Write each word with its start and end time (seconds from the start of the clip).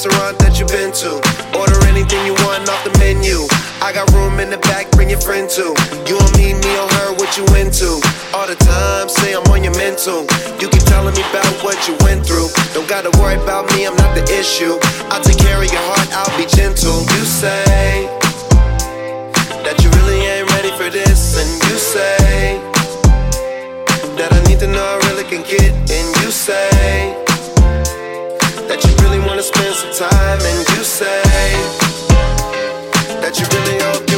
restaurant 0.00 0.38
that 0.38 0.56
you've 0.56 0.72
been 0.72 0.88
to? 0.96 1.20
Order 1.52 1.76
anything 1.84 2.24
you 2.24 2.32
want 2.48 2.64
off 2.72 2.80
the 2.88 2.92
menu. 2.96 3.44
I 3.84 3.92
got 3.92 4.08
room 4.16 4.40
in 4.40 4.48
the 4.48 4.56
back, 4.72 4.90
bring 4.92 5.10
your 5.10 5.20
friend 5.20 5.44
too. 5.44 5.76
You 6.08 6.16
me, 6.40 6.56
me 6.56 6.72
or 6.80 6.88
her, 6.88 7.12
what 7.20 7.36
you 7.36 7.44
into? 7.60 8.00
All 8.32 8.48
the 8.48 8.56
time, 8.56 9.12
say 9.12 9.36
I'm 9.36 9.44
on 9.52 9.60
your 9.60 9.76
mental. 9.76 10.24
You 10.56 10.72
keep 10.72 10.84
telling 10.88 11.12
me 11.12 11.20
about 11.28 11.52
what 11.60 11.76
you 11.84 12.00
went 12.00 12.24
through. 12.24 12.48
Don't 12.72 12.88
gotta 12.88 13.12
worry 13.20 13.36
about 13.36 13.68
me, 13.76 13.84
I'm 13.84 13.96
not 13.96 14.16
the 14.16 14.24
issue. 14.32 14.80
I'll 15.12 15.20
take 15.20 15.36
care 15.36 15.60
of 15.60 15.68
your 15.68 15.84
heart, 15.92 16.08
I'll 16.16 16.32
be 16.40 16.48
gentle. 16.48 17.04
You 17.04 17.22
say 17.28 18.08
that 19.60 19.76
you 19.84 19.92
really 20.00 20.24
ain't 20.24 20.48
ready 20.56 20.72
for 20.80 20.88
this, 20.88 21.36
and 21.36 21.50
you 21.68 21.76
say 21.76 22.56
that 24.16 24.32
I 24.32 24.40
need 24.48 24.60
to 24.64 24.66
know 24.66 24.80
I 24.80 24.96
really 25.12 25.28
can 25.28 25.44
get, 25.44 25.76
and 25.92 26.08
you 26.24 26.30
say 26.32 27.29
that 28.70 28.84
you 28.84 28.94
really 29.02 29.18
wanna 29.26 29.42
spend 29.42 29.74
some 29.74 30.08
time, 30.08 30.38
and 30.38 30.58
you 30.70 30.84
say 30.84 31.22
that 33.20 33.34
you 33.36 33.44
really 33.56 34.09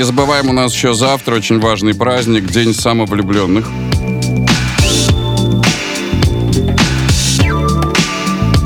не 0.00 0.04
забываем, 0.04 0.48
у 0.48 0.54
нас 0.54 0.72
еще 0.72 0.94
завтра 0.94 1.34
очень 1.34 1.60
важный 1.60 1.94
праздник, 1.94 2.46
День 2.46 2.72
самовлюбленных. 2.72 3.66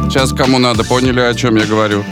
Сейчас 0.08 0.32
кому 0.32 0.60
надо, 0.60 0.84
поняли, 0.84 1.18
о 1.18 1.34
чем 1.34 1.56
я 1.56 1.64
говорю? 1.64 2.04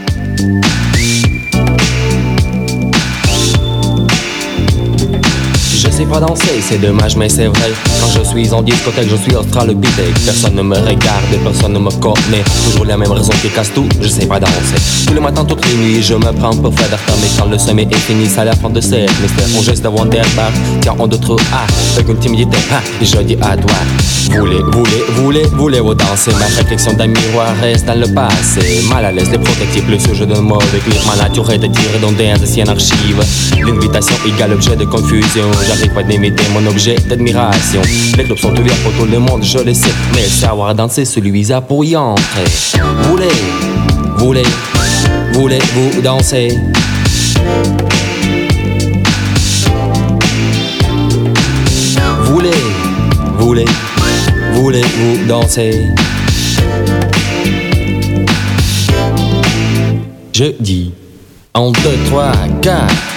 Sais 6.03 6.09
pas 6.09 6.19
danser, 6.19 6.61
c'est 6.61 6.79
dommage, 6.79 7.15
mais 7.15 7.29
c'est 7.29 7.47
vrai. 7.47 7.71
Quand 8.01 8.07
je 8.07 8.23
suis 8.23 8.53
en 8.53 8.61
discothèque, 8.61 9.09
je 9.09 9.15
suis 9.15 9.35
australopithèque. 9.35 10.13
Personne 10.25 10.55
ne 10.55 10.61
me 10.61 10.75
regarde, 10.75 11.23
personne 11.43 11.73
ne 11.73 11.79
me 11.79 11.91
connaît. 11.91 12.43
Toujours 12.65 12.85
la 12.85 12.97
même 12.97 13.11
raison 13.11 13.31
qui 13.41 13.49
casse 13.49 13.71
tout, 13.73 13.87
je 14.01 14.07
sais 14.07 14.25
pas 14.25 14.39
danser. 14.39 15.05
Tous 15.07 15.13
les 15.13 15.19
matins, 15.19 15.45
toutes 15.45 15.65
les 15.67 15.75
nuits, 15.75 16.03
je 16.03 16.15
me 16.15 16.31
prends 16.33 16.55
pour 16.55 16.73
faire 16.73 16.89
mais 17.21 17.27
quand 17.37 17.45
le 17.49 17.57
sommet 17.57 17.87
est 17.89 17.95
fini, 17.95 18.27
c'est 18.27 18.43
la 18.43 18.55
fin 18.55 18.69
de 18.69 18.81
cette 18.81 19.09
mystère. 19.21 19.47
Mon 19.53 19.61
geste 19.61 19.83
de 19.83 19.87
Wonderbar, 19.87 20.51
tiens 20.81 20.95
en 20.97 21.07
d'autres 21.07 21.37
A, 21.53 21.65
avec 21.95 22.09
une 22.09 22.17
timidité, 22.17 22.57
ah, 22.71 22.81
je 23.01 23.17
dis 23.19 23.37
à 23.41 23.55
toi. 23.55 23.75
Voulez, 24.31 24.61
voulez, 24.71 25.03
voulez, 25.15 25.43
voulez-vous 25.53 25.93
danser 25.93 26.31
Ma 26.39 26.45
réflexion 26.45 26.93
d'un 26.93 27.07
miroir 27.07 27.55
reste 27.61 27.85
dans 27.85 27.99
le 27.99 28.07
passé. 28.13 28.81
Mal 28.89 29.05
à 29.05 29.11
l'aise, 29.11 29.29
les 29.31 29.37
protectifs, 29.37 29.87
le 29.89 29.99
sujet 29.99 30.25
de 30.25 30.35
mauvais 30.35 30.79
clip. 30.79 30.99
Ma 31.05 31.15
nature 31.15 31.49
est 31.51 31.59
tirer 31.59 31.99
dans 32.01 32.11
des 32.11 32.31
anciennes 32.31 32.69
archives. 32.69 33.23
L'invitation 33.65 34.15
égale 34.25 34.53
objet 34.53 34.75
de 34.75 34.85
confusion. 34.85 35.51
J'arrive 35.67 35.92
pas 35.93 36.03
d'imiter 36.03 36.43
mon 36.53 36.65
objet 36.67 36.95
d'admiration. 37.07 37.81
Les 38.17 38.23
clubs 38.23 38.37
sont 38.37 38.51
ouverts 38.57 38.75
pour 38.83 38.91
tout 38.93 39.05
le 39.05 39.19
monde, 39.19 39.43
je 39.43 39.59
le 39.59 39.73
sais. 39.73 39.91
Mais 40.15 40.23
savoir 40.23 40.73
danser, 40.73 41.05
celui 41.05 41.51
à 41.51 41.61
pour 41.61 41.85
y 41.85 41.95
entrer. 41.95 42.45
Voulez, 43.03 43.27
voulez, 44.17 44.43
voulez-vous 45.33 46.01
danser? 46.01 46.57
Voulez, 52.23 52.51
voulez, 53.37 53.65
voulez-vous 54.53 55.27
danser? 55.27 55.85
Je 60.33 60.45
dis 60.59 60.91
1, 61.53 61.71
2, 61.71 61.73
3, 62.09 62.31
4 62.61 63.12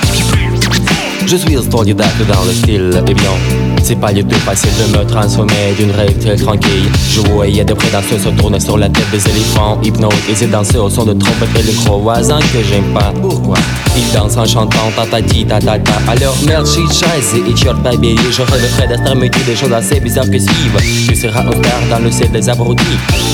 Je 1.27 1.37
suis 1.37 1.57
autodidacte 1.57 2.25
dans 2.29 2.45
le 2.45 2.53
style, 2.53 3.03
bien 3.05 3.66
C'est 3.86 4.00
pas 4.00 4.14
du 4.14 4.24
tout 4.24 4.40
facile 4.40 4.70
de 4.80 4.98
me 4.98 5.04
transformer 5.06 5.74
d'une 5.78 5.92
rêve 5.92 6.18
très 6.20 6.36
tranquille 6.36 6.90
Je 7.10 7.20
voyais 7.22 7.66
de 7.66 7.74
près 7.74 7.90
danseurs 7.90 8.20
se 8.20 8.30
tourner 8.30 8.60
sur 8.60 8.78
la 8.78 8.88
tête 8.88 9.10
des 9.12 9.28
éléphants 9.30 9.80
Hypnotisés 9.84 10.48
danser 10.48 10.78
au 10.78 10.90
son 10.90 11.04
de 11.06 11.14
trompette 11.14 11.50
et 11.60 11.64
le 11.64 11.74
gros 11.74 12.00
voisin 12.00 12.40
que 12.40 12.64
j'aime 12.64 12.94
pas 12.94 13.12
Pourquoi 13.22 13.58
Ils 13.98 14.14
dansent 14.14 14.38
en 14.38 14.46
chantant 14.46 14.92
tatati 14.96 15.46
tatata 15.46 15.94
Alors 16.08 16.38
merci 16.46 16.82
chaise 16.88 17.36
et 17.36 17.56
short 17.56 17.82
baby 17.82 18.16
Je 18.32 18.42
rêverais 18.44 18.88
d'être 18.88 19.16
mais 19.16 19.30
des 19.30 19.56
choses 19.56 19.74
assez 19.74 20.00
bizarres 20.00 20.30
que 20.30 20.40
suivent 20.40 21.08
Tu 21.08 21.16
seras 21.16 21.42
un 21.42 21.52
star 21.52 21.82
dans 21.90 22.04
le 22.04 22.12
ciel 22.12 22.32
des 22.32 22.48
abrutis 22.48 22.84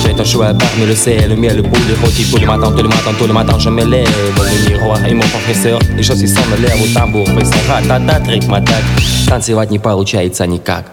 Fais 0.04 0.14
ton 0.14 0.24
choix 0.24 0.54
parmi 0.54 0.88
le 0.88 0.96
sel, 0.96 1.30
le 1.30 1.36
miel, 1.36 1.58
le 1.58 1.62
bout 1.64 1.86
des 1.88 1.94
rôtis 2.02 2.26
Tous 2.32 2.38
les 2.38 2.46
matins, 2.46 2.72
tous 2.72 2.84
les 2.84 2.90
matins, 2.90 3.14
tous 3.18 3.28
les 3.28 3.34
matins 3.34 3.60
je 3.60 3.70
me 3.70 3.84
lève 3.84 4.08
Le 4.38 4.70
miroir 4.72 5.06
et 5.06 5.14
mon 5.14 5.28
professeur 5.28 5.80
Les 5.96 6.04
choses 6.04 6.20
qui 6.20 6.28
sont 6.28 6.42
me 6.52 6.62
lèvent 6.66 6.82
au 6.82 6.88
tambour 6.98 7.28
Fait 7.28 7.46
son 7.46 7.72
ратата, 7.72 8.20
трик 8.22 8.48
матак 8.48 8.84
Танцевать 9.28 9.72
не 9.72 9.78
получается 9.80 10.41
ça. 10.43 10.85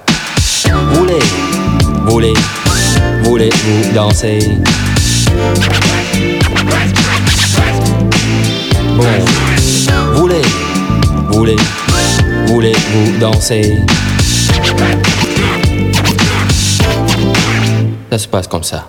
Voulez, 0.94 1.20
voulez, 2.06 2.34
voulez-vous 3.24 3.94
danser? 3.96 4.40
Bon. 8.96 9.04
Voulez, 10.14 10.42
voulez, 11.32 11.56
voulez-vous 12.46 13.18
danser? 13.20 13.78
Ça 18.12 18.18
se 18.20 18.28
passe 18.28 18.47
comme 18.47 18.64
ça. 18.64 18.88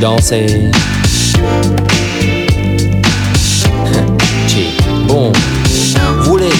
Danser. 0.00 0.46
Bon, 5.06 5.32
voulez, 6.24 6.50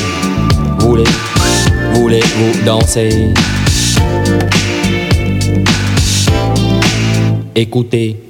voulez, 0.79 1.05
voulez-vous 1.93 2.65
danser. 2.65 3.33
Écoutez. 7.55 8.28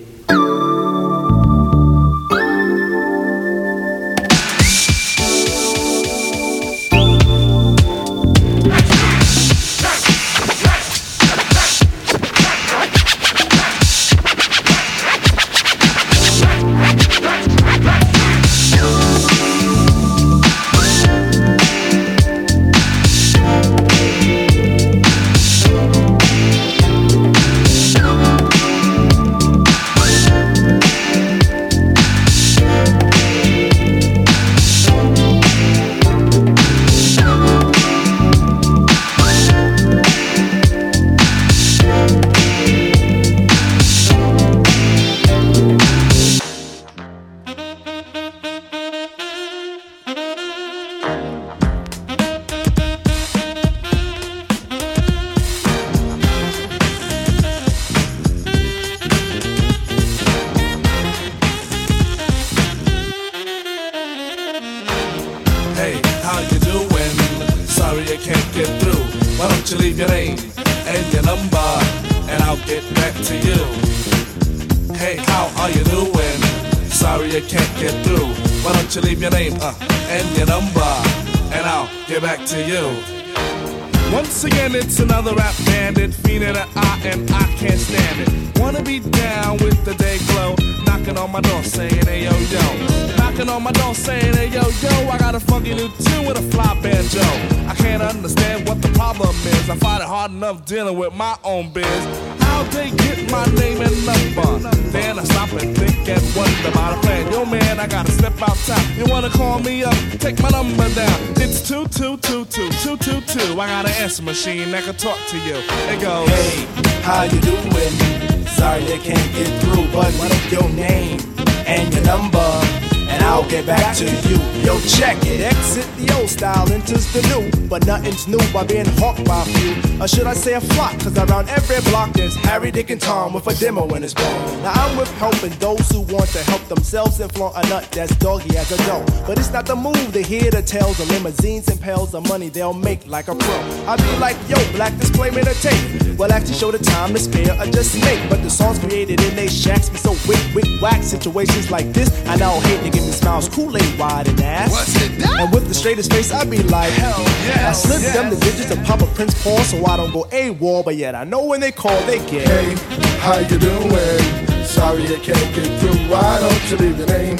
Machine 114.29 114.71
that 114.71 114.85
can 114.85 114.95
talk 114.95 115.17
to 115.29 115.39
you. 115.39 115.57
It 115.89 116.03
goes, 116.03 116.29
Hey, 116.29 116.67
how 117.01 117.23
you 117.23 117.41
doing? 117.41 118.45
Sorry 118.45 118.85
I 118.85 118.99
can't 118.99 119.33
get 119.33 119.49
through, 119.63 119.87
but 119.91 120.13
what 120.21 120.53
your 120.53 120.69
name 120.69 121.19
and 121.67 121.91
your 121.95 122.05
number? 122.05 122.79
and 123.09 123.23
I'll 123.23 123.49
get 123.49 123.65
back 123.65 123.97
to 123.97 124.05
you. 124.05 124.37
Yo, 124.63 124.79
check 124.81 125.17
it. 125.25 125.41
Exit 125.41 125.87
the 125.97 126.15
old 126.19 126.29
style, 126.29 126.71
enters 126.71 127.11
the 127.13 127.23
new. 127.33 127.69
But 127.69 127.87
nothing's 127.87 128.29
new 128.29 128.39
by 128.53 128.65
being 128.65 128.85
hawked 129.01 129.25
by 129.25 129.41
a 129.41 129.45
few. 129.47 129.88
Or 130.01 130.07
should 130.07 130.29
I 130.29 130.35
say 130.35 130.55
a 130.55 130.61
flock? 130.61 130.93
Cause 131.01 131.19
around 131.19 131.49
every 131.49 131.81
block 131.91 132.13
there's 132.13 132.37
Harry, 132.37 132.71
Dick, 132.71 132.91
and 132.91 133.01
Tom 133.01 133.33
with 133.33 133.49
a 133.49 133.55
demo 133.55 133.85
in 133.95 134.03
his 134.03 134.15
bone. 134.15 134.63
Now 134.63 134.73
I'm 134.73 134.97
with 134.97 135.11
helping 135.19 135.51
those 135.59 135.89
who 135.91 136.03
want 136.03 136.29
to 136.31 136.39
help 136.45 136.63
themselves 136.69 137.19
and 137.19 137.33
flaunt 137.33 137.57
a 137.57 137.69
nut 137.69 137.89
that's 137.91 138.15
doggy 138.17 138.57
as 138.57 138.71
a 138.71 138.77
dough. 138.87 139.05
But 139.27 139.39
it's 139.39 139.53
not 139.53 139.67
the 139.67 139.75
move 139.75 140.13
to 140.13 140.23
hear 140.23 140.51
the 140.53 140.63
tales 140.63 141.01
of 141.01 141.11
limousines 141.11 141.67
and 141.69 141.81
pails 141.81 142.15
of 142.15 142.29
money 142.29 142.49
they'll 142.49 142.73
make 142.73 143.09
like 143.09 143.27
a 143.27 143.35
pro. 143.35 143.55
I 143.89 143.97
be 143.97 144.19
like, 144.19 144.37
yo, 144.49 144.57
black 144.73 144.97
disclaimer 144.99 145.43
to 145.43 145.55
tape. 145.55 146.17
Well, 146.17 146.33
actually 146.33 146.55
show 146.55 146.71
the 146.71 146.79
time 146.79 147.13
to 147.15 147.19
spare 147.19 147.61
or 147.61 147.67
just 147.67 147.95
make. 148.03 148.21
But 148.31 148.43
the 148.43 148.51
songs 148.51 148.79
created 148.79 149.21
in 149.21 149.35
they 149.35 149.49
shacks 149.49 149.89
be 149.89 149.99
so 149.99 150.13
wick, 150.29 150.43
wick, 150.55 150.81
whack. 150.81 151.03
Situations 151.03 151.73
like 151.73 151.93
this, 151.93 152.09
I 152.27 152.37
now 152.37 152.61
hate 152.61 152.83
to 152.85 152.91
give 152.91 153.05
me 153.05 153.11
smiles, 153.11 153.49
Kool-Aid 153.49 153.99
wide 153.99 154.29
and 154.29 154.41
ass. 154.43 154.71
What's 154.71 154.95
it? 155.03 155.25
And 155.25 155.53
with 155.53 155.67
the 155.67 155.75
straightest 155.75 156.13
face, 156.13 156.33
I 156.33 156.45
be 156.45 156.63
like, 156.63 156.93
hell 156.93 157.23
yeah. 157.47 157.71
I 157.71 157.73
slip 157.73 158.01
yes. 158.01 158.15
them 158.15 158.31
the 158.31 158.37
digits 158.37 158.71
of 158.71 158.83
Papa 158.85 159.07
Prince 159.15 159.43
Paul 159.43 159.59
so 159.59 159.88
I 159.89 159.97
don't 159.97 160.13
go 160.13 160.25
AWOL, 160.25 160.85
but 160.85 160.97
yet 160.97 161.15
I 161.15 161.25
know 161.25 161.47
when 161.47 161.61
they 161.61 161.73
call, 161.73 161.99
they 162.03 162.19
get. 162.31 162.47
Hey, 162.47 162.75
how 163.21 163.39
you 163.39 163.59
doing? 163.59 164.65
Sorry 164.65 165.03
I 165.05 165.19
can't 165.19 165.55
get 165.55 165.81
through. 165.81 165.97
Why 166.13 166.39
don't 166.41 166.71
you 166.71 166.77
leave 166.77 166.99
your 166.99 167.07
name 167.09 167.39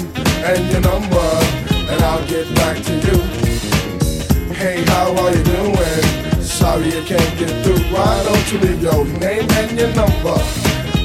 and 0.49 0.71
your 0.73 0.81
number, 0.81 1.29
and 1.93 2.03
I'll 2.03 2.27
get 2.27 2.47
back 2.57 2.83
to 2.85 2.95
you. 2.95 3.19
Hey, 4.55 4.83
how 4.87 5.15
are 5.15 5.31
you 5.31 5.45
doing? 5.45 6.41
Sorry 6.41 6.89
I 6.89 7.05
can't 7.05 7.39
get 7.39 7.65
through. 7.65 7.83
Why 7.95 8.25
don't 8.25 8.53
you 8.53 8.59
leave 8.61 8.83
your 8.83 9.05
name 9.05 9.47
and 9.51 9.79
your 9.79 9.95
number, 9.95 10.41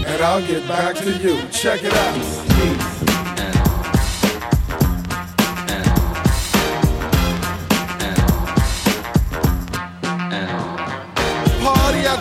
and 0.08 0.24
I'll 0.24 0.48
get 0.48 0.66
back 0.66 0.96
to 0.96 1.12
you. 1.12 1.46
Check 1.52 1.84
it 1.84 1.94
out. 1.94 2.43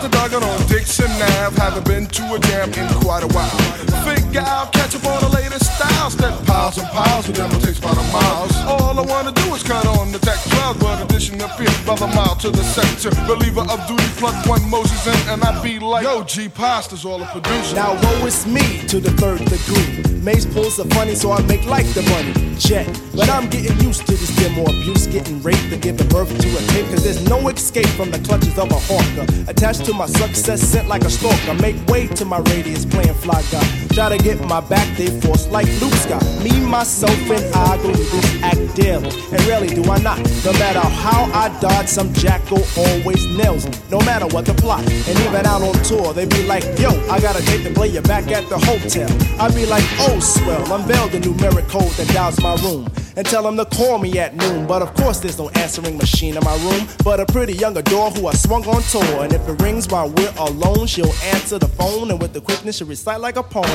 The 0.03 0.09
doggone 0.09 0.43
on 0.43 0.59
Dixon 0.67 1.09
Ave. 1.39 1.55
Haven't 1.55 1.85
been 1.85 2.05
to 2.07 2.23
a 2.35 2.39
jam 2.39 2.67
in 2.73 2.87
quite 2.99 3.23
a 3.23 3.27
while. 3.27 3.55
Figure 4.03 4.41
out, 4.41 4.73
catch 4.73 4.95
up 4.95 5.05
on 5.05 5.19
the 5.23 5.29
latest 5.29 5.65
styles. 5.75 6.15
That 6.17 6.35
piles 6.45 6.77
and 6.77 6.87
piles 6.89 7.29
of 7.29 7.35
them 7.35 7.49
will 7.49 7.61
take 7.61 7.77
about 7.77 7.97
a 7.97 8.05
mile. 8.11 8.47
All 8.67 8.99
I 8.99 9.05
wanna 9.05 9.31
do 9.31 9.55
is 9.55 9.63
cut 9.63 9.85
on 9.85 10.11
the 10.11 10.19
tech 10.19 10.39
12, 10.43 10.79
but 10.79 11.12
addition 11.43 11.53
appear 11.53 11.85
by 11.85 11.95
the 11.95 12.07
mile 12.07 12.35
to 12.35 12.49
the 12.49 12.63
sector. 12.63 13.09
Believer 13.27 13.61
of 13.61 13.87
duty, 13.87 14.03
plug 14.17 14.35
one 14.47 14.67
Moses 14.69 15.07
in, 15.07 15.29
and 15.29 15.43
I 15.43 15.61
be 15.61 15.79
like, 15.79 16.03
Yo, 16.03 16.23
G 16.23 16.49
Pasta's 16.49 17.05
all 17.05 17.21
a 17.21 17.25
producer. 17.25 17.75
Now 17.75 17.93
woe 17.93 18.25
is 18.25 18.45
me 18.45 18.85
to 18.87 18.99
the 18.99 19.11
third 19.11 19.39
degree. 19.39 20.13
Mace 20.23 20.45
pulls 20.45 20.77
the 20.77 20.85
funny, 20.95 21.15
so 21.15 21.33
I 21.33 21.41
make 21.43 21.65
like 21.65 21.85
the 21.93 22.01
money. 22.03 22.55
Check. 22.57 22.87
But 23.13 23.29
I'm 23.29 23.49
getting 23.49 23.77
used 23.81 24.07
to 24.07 24.13
this 24.13 24.33
demo 24.37 24.63
abuse, 24.63 25.07
getting 25.07 25.41
raped 25.43 25.71
and 25.73 25.81
giving 25.81 26.07
birth 26.07 26.29
to 26.29 26.47
a 26.47 26.61
tape. 26.71 26.87
Cause 26.87 27.03
there's 27.03 27.27
no 27.27 27.49
escape 27.49 27.87
from 27.87 28.09
the 28.09 28.19
clutches 28.19 28.57
of 28.57 28.71
a 28.71 28.79
hawker. 28.87 29.25
Attached 29.51 29.85
to 29.85 29.93
my 29.93 30.05
success, 30.05 30.61
sent 30.61 30.87
like 30.87 31.03
a 31.03 31.09
stalker. 31.09 31.53
Make 31.61 31.75
way 31.87 32.07
to 32.07 32.25
my 32.25 32.39
radius, 32.39 32.85
playing 32.85 33.13
fly 33.15 33.43
guy. 33.51 33.67
Try 33.91 34.15
to 34.15 34.23
get 34.23 34.39
my 34.47 34.61
back, 34.61 34.87
they 34.97 35.07
force 35.19 35.47
like 35.47 35.67
Luke 35.81 35.93
Scott. 35.93 36.23
Me, 36.41 36.51
myself, 36.61 37.11
and 37.29 37.43
I 37.53 37.75
go 37.77 37.91
to 37.91 37.97
this 37.97 38.43
act 38.43 38.75
daily. 38.75 39.09
And 39.31 39.43
rarely 39.45 39.67
do 39.67 39.83
I 39.91 39.99
not. 39.99 40.19
No 40.45 40.53
matter 40.53 40.79
how 40.79 41.29
I 41.33 41.49
dodge, 41.59 41.87
some 41.87 42.13
jackal 42.13 42.61
always 42.77 43.25
nails 43.35 43.65
me. 43.65 43.73
No 43.89 43.97
matter 44.01 44.27
what 44.27 44.45
the 44.45 44.53
plot. 44.53 44.85
And 44.87 45.19
even 45.19 45.45
out 45.47 45.63
on 45.63 45.73
tour, 45.83 46.13
they 46.13 46.25
be 46.25 46.43
like, 46.45 46.63
yo, 46.77 46.89
I 47.09 47.19
got 47.19 47.39
a 47.39 47.43
date 47.43 47.63
to 47.63 47.73
play 47.73 47.87
you 47.87 48.01
back 48.01 48.31
at 48.31 48.47
the 48.49 48.57
hotel. 48.59 49.09
I 49.41 49.49
be 49.53 49.65
like, 49.65 49.83
oh, 49.99 50.19
swell, 50.19 50.73
unveil 50.73 51.07
the 51.07 51.19
numeric 51.19 51.67
code 51.69 51.91
that 51.93 52.07
dials 52.13 52.39
my 52.41 52.55
room. 52.57 52.87
And 53.15 53.25
tell 53.25 53.43
them 53.43 53.57
to 53.57 53.65
call 53.65 53.97
me 53.97 54.17
at 54.19 54.35
noon. 54.35 54.67
But 54.67 54.83
of 54.83 54.93
course, 54.93 55.19
there's 55.19 55.37
no 55.39 55.49
answering 55.49 55.97
machine 55.97 56.37
in 56.37 56.43
my 56.43 56.55
room. 56.65 56.87
But 57.03 57.19
a 57.19 57.25
pretty 57.25 57.53
young 57.53 57.77
adore 57.77 58.11
who 58.11 58.27
I 58.27 58.33
swung 58.33 58.65
on 58.67 58.81
tour. 58.83 59.23
And 59.23 59.33
if 59.33 59.47
it 59.47 59.61
rings 59.61 59.87
while 59.87 60.09
we're 60.09 60.33
alone, 60.37 60.85
she'll 60.85 61.13
answer 61.33 61.57
the 61.57 61.67
phone. 61.67 62.11
And 62.11 62.21
with 62.21 62.33
the 62.33 62.41
quickness, 62.41 62.77
she'll 62.77 62.87
recite 62.87 63.21
like 63.21 63.37
a 63.37 63.43
poem. 63.43 63.65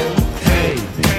Hey, 0.42 0.74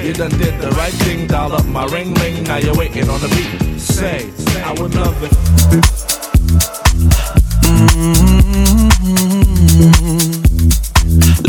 you 0.06 0.14
done 0.14 0.32
did 0.32 0.60
the 0.62 0.70
right 0.72 0.94
thing, 0.94 1.28
dial 1.28 1.54
up 1.54 1.66
my 1.66 1.86
ring 1.86 2.14
ring. 2.16 2.44
Now 2.44 2.58
you're 2.58 2.76
waiting 2.76 3.10
on 3.10 3.20
the 3.20 3.28
beat. 3.28 3.80
Say, 3.80 4.30
I 4.64 4.72
would 4.82 4.96
love 4.96 5.22
it. 5.24 6.29
Mm-hmm. 8.00 8.40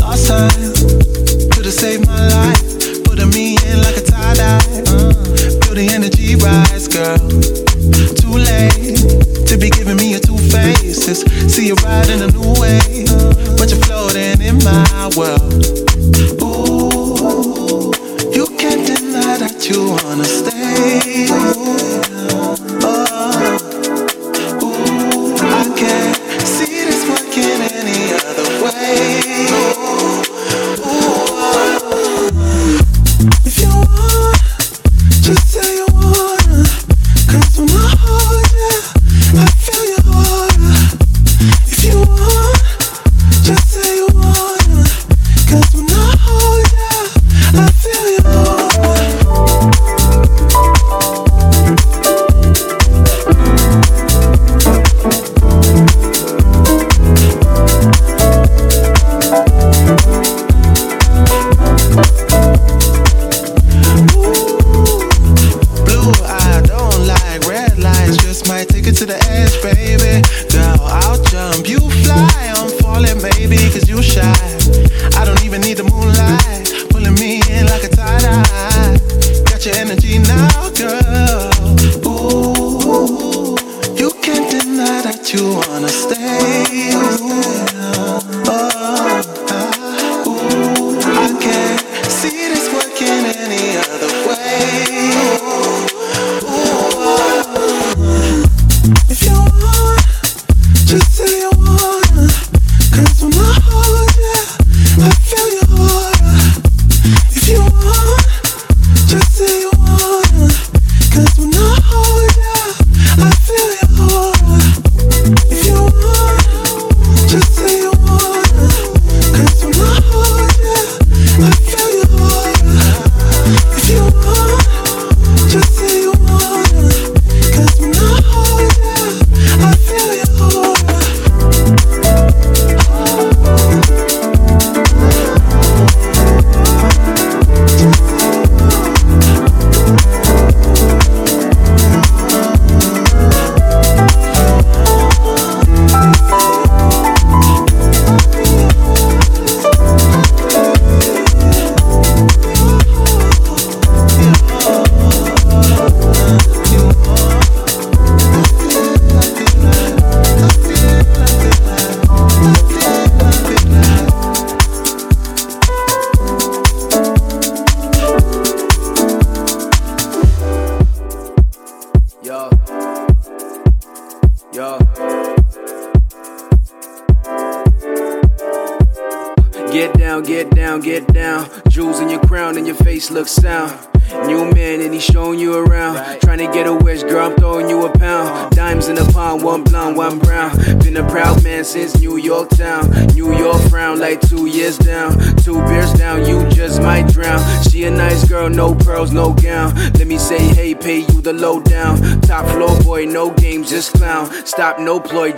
Lost 0.00 0.26
time, 0.26 0.50
could've 1.52 1.73
saved 1.73 2.09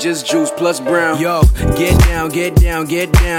just 0.02 0.26
juice 0.26 0.50
plus 0.50 0.80
brown. 0.80 1.20
Yo, 1.20 1.42
get 1.76 1.98
down, 2.00 2.28
get 2.30 2.56
down, 2.56 2.86
get 2.86 3.12
down 3.12 3.31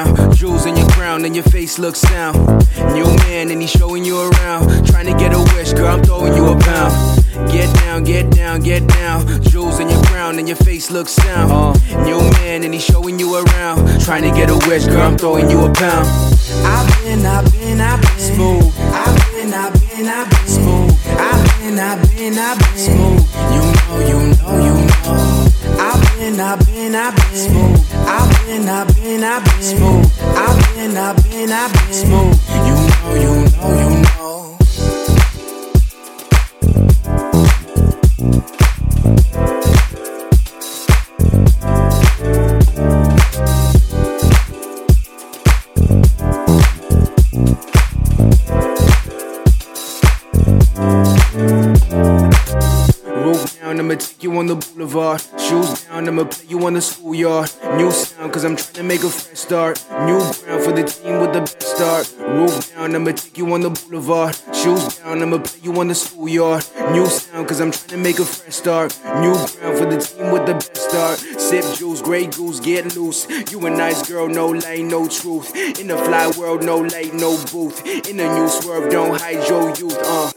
make 59.04 59.12
a 59.12 59.16
fresh 59.16 59.40
start. 59.40 59.86
New 60.06 60.20
ground 60.20 60.64
for 60.64 60.72
the 60.72 60.84
team 60.84 61.20
with 61.20 61.34
the 61.34 61.42
best 61.42 61.62
start. 61.62 62.14
Roof 62.20 62.74
down, 62.74 62.96
I'ma 62.96 63.12
take 63.12 63.38
you 63.38 63.54
on 63.54 63.62
the 63.62 63.70
boulevard. 63.70 64.36
Shoes 64.54 64.98
down, 65.00 65.22
I'ma 65.22 65.40
play 65.40 65.60
you 65.64 65.80
on 65.80 65.88
the 65.88 65.96
schoolyard. 65.96 66.64
New 66.92 67.06
sound, 67.08 67.48
cause 67.48 67.60
I'm 67.60 67.72
trying 67.72 67.90
to 67.90 67.98
make 67.98 68.20
a 68.20 68.26
fresh 68.26 68.56
start. 68.56 68.98
New 69.22 69.34
ground 69.34 69.78
for 69.78 69.86
the 69.86 69.98
team 69.98 70.32
with 70.32 70.46
the 70.46 70.54
best 70.54 70.78
start. 70.78 71.20
Sip 71.20 71.66
juice, 71.78 72.02
grey 72.02 72.28
goose, 72.28 72.60
get 72.60 72.96
loose. 72.96 73.28
You 73.52 73.66
a 73.66 73.70
nice 73.70 74.08
girl, 74.08 74.28
no 74.28 74.50
lane, 74.50 74.88
no 74.88 75.08
truth. 75.08 75.56
In 75.80 75.88
the 75.88 75.98
fly 75.98 76.32
world, 76.38 76.64
no 76.64 76.78
light, 76.78 77.14
no 77.14 77.32
booth. 77.52 77.86
In 78.10 78.18
the 78.18 78.28
new 78.34 78.48
swerve, 78.48 78.92
don't 78.92 79.20
hide 79.20 79.48
your 79.48 79.76
youth, 79.76 79.98
uh. 80.00 80.32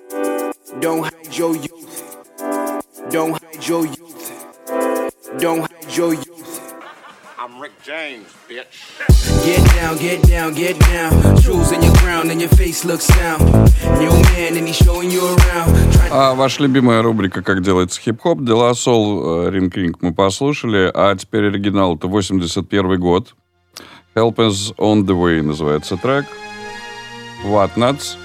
Don't 0.81 1.05
hide 1.05 1.37
your 1.37 1.55
youth. 1.57 1.76
James, 7.87 8.27
bitch. 8.49 8.67
Get 9.45 9.63
down, 9.77 9.97
get 9.99 10.21
down, 10.27 10.55
get 10.55 10.77
down. 10.81 11.13
Shoes 11.41 11.71
in 11.71 11.81
your 11.85 11.95
ground 12.03 12.33
and 12.33 12.41
your 12.41 12.51
face 12.51 12.85
looks 12.85 13.07
down. 13.07 13.39
Your 14.03 14.11
man 14.11 14.57
and 14.57 14.67
he's 14.67 14.75
showing 14.75 15.09
you 15.09 15.23
around. 15.25 15.71
А 16.11 16.35
ваша 16.35 16.65
любимая 16.65 17.01
рубрика 17.01 17.43
«Как 17.43 17.63
делается 17.63 18.01
хип-хоп» 18.01 18.43
«Дела 18.43 18.75
Сол» 18.75 19.49
«Ринг-ринг» 19.49 19.99
мы 20.03 20.13
послушали, 20.13 20.91
а 20.93 21.15
теперь 21.15 21.47
оригинал. 21.47 21.95
Это 21.95 22.09
81 22.09 22.99
год. 22.99 23.37
«Help 24.17 24.39
us 24.39 24.75
on 24.79 25.05
the 25.05 25.15
way» 25.15 25.41
называется 25.41 25.97
трек. 25.97 26.27
«What 27.45 27.77
nuts» 27.77 28.17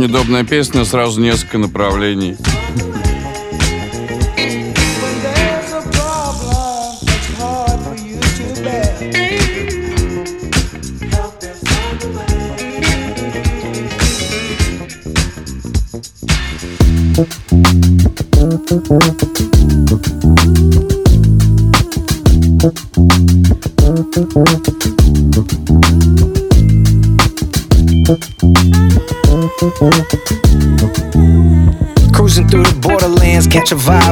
Очень 0.00 0.12
удобная 0.12 0.44
песня, 0.44 0.86
сразу 0.86 1.20
несколько 1.20 1.58
направлений. 1.58 2.38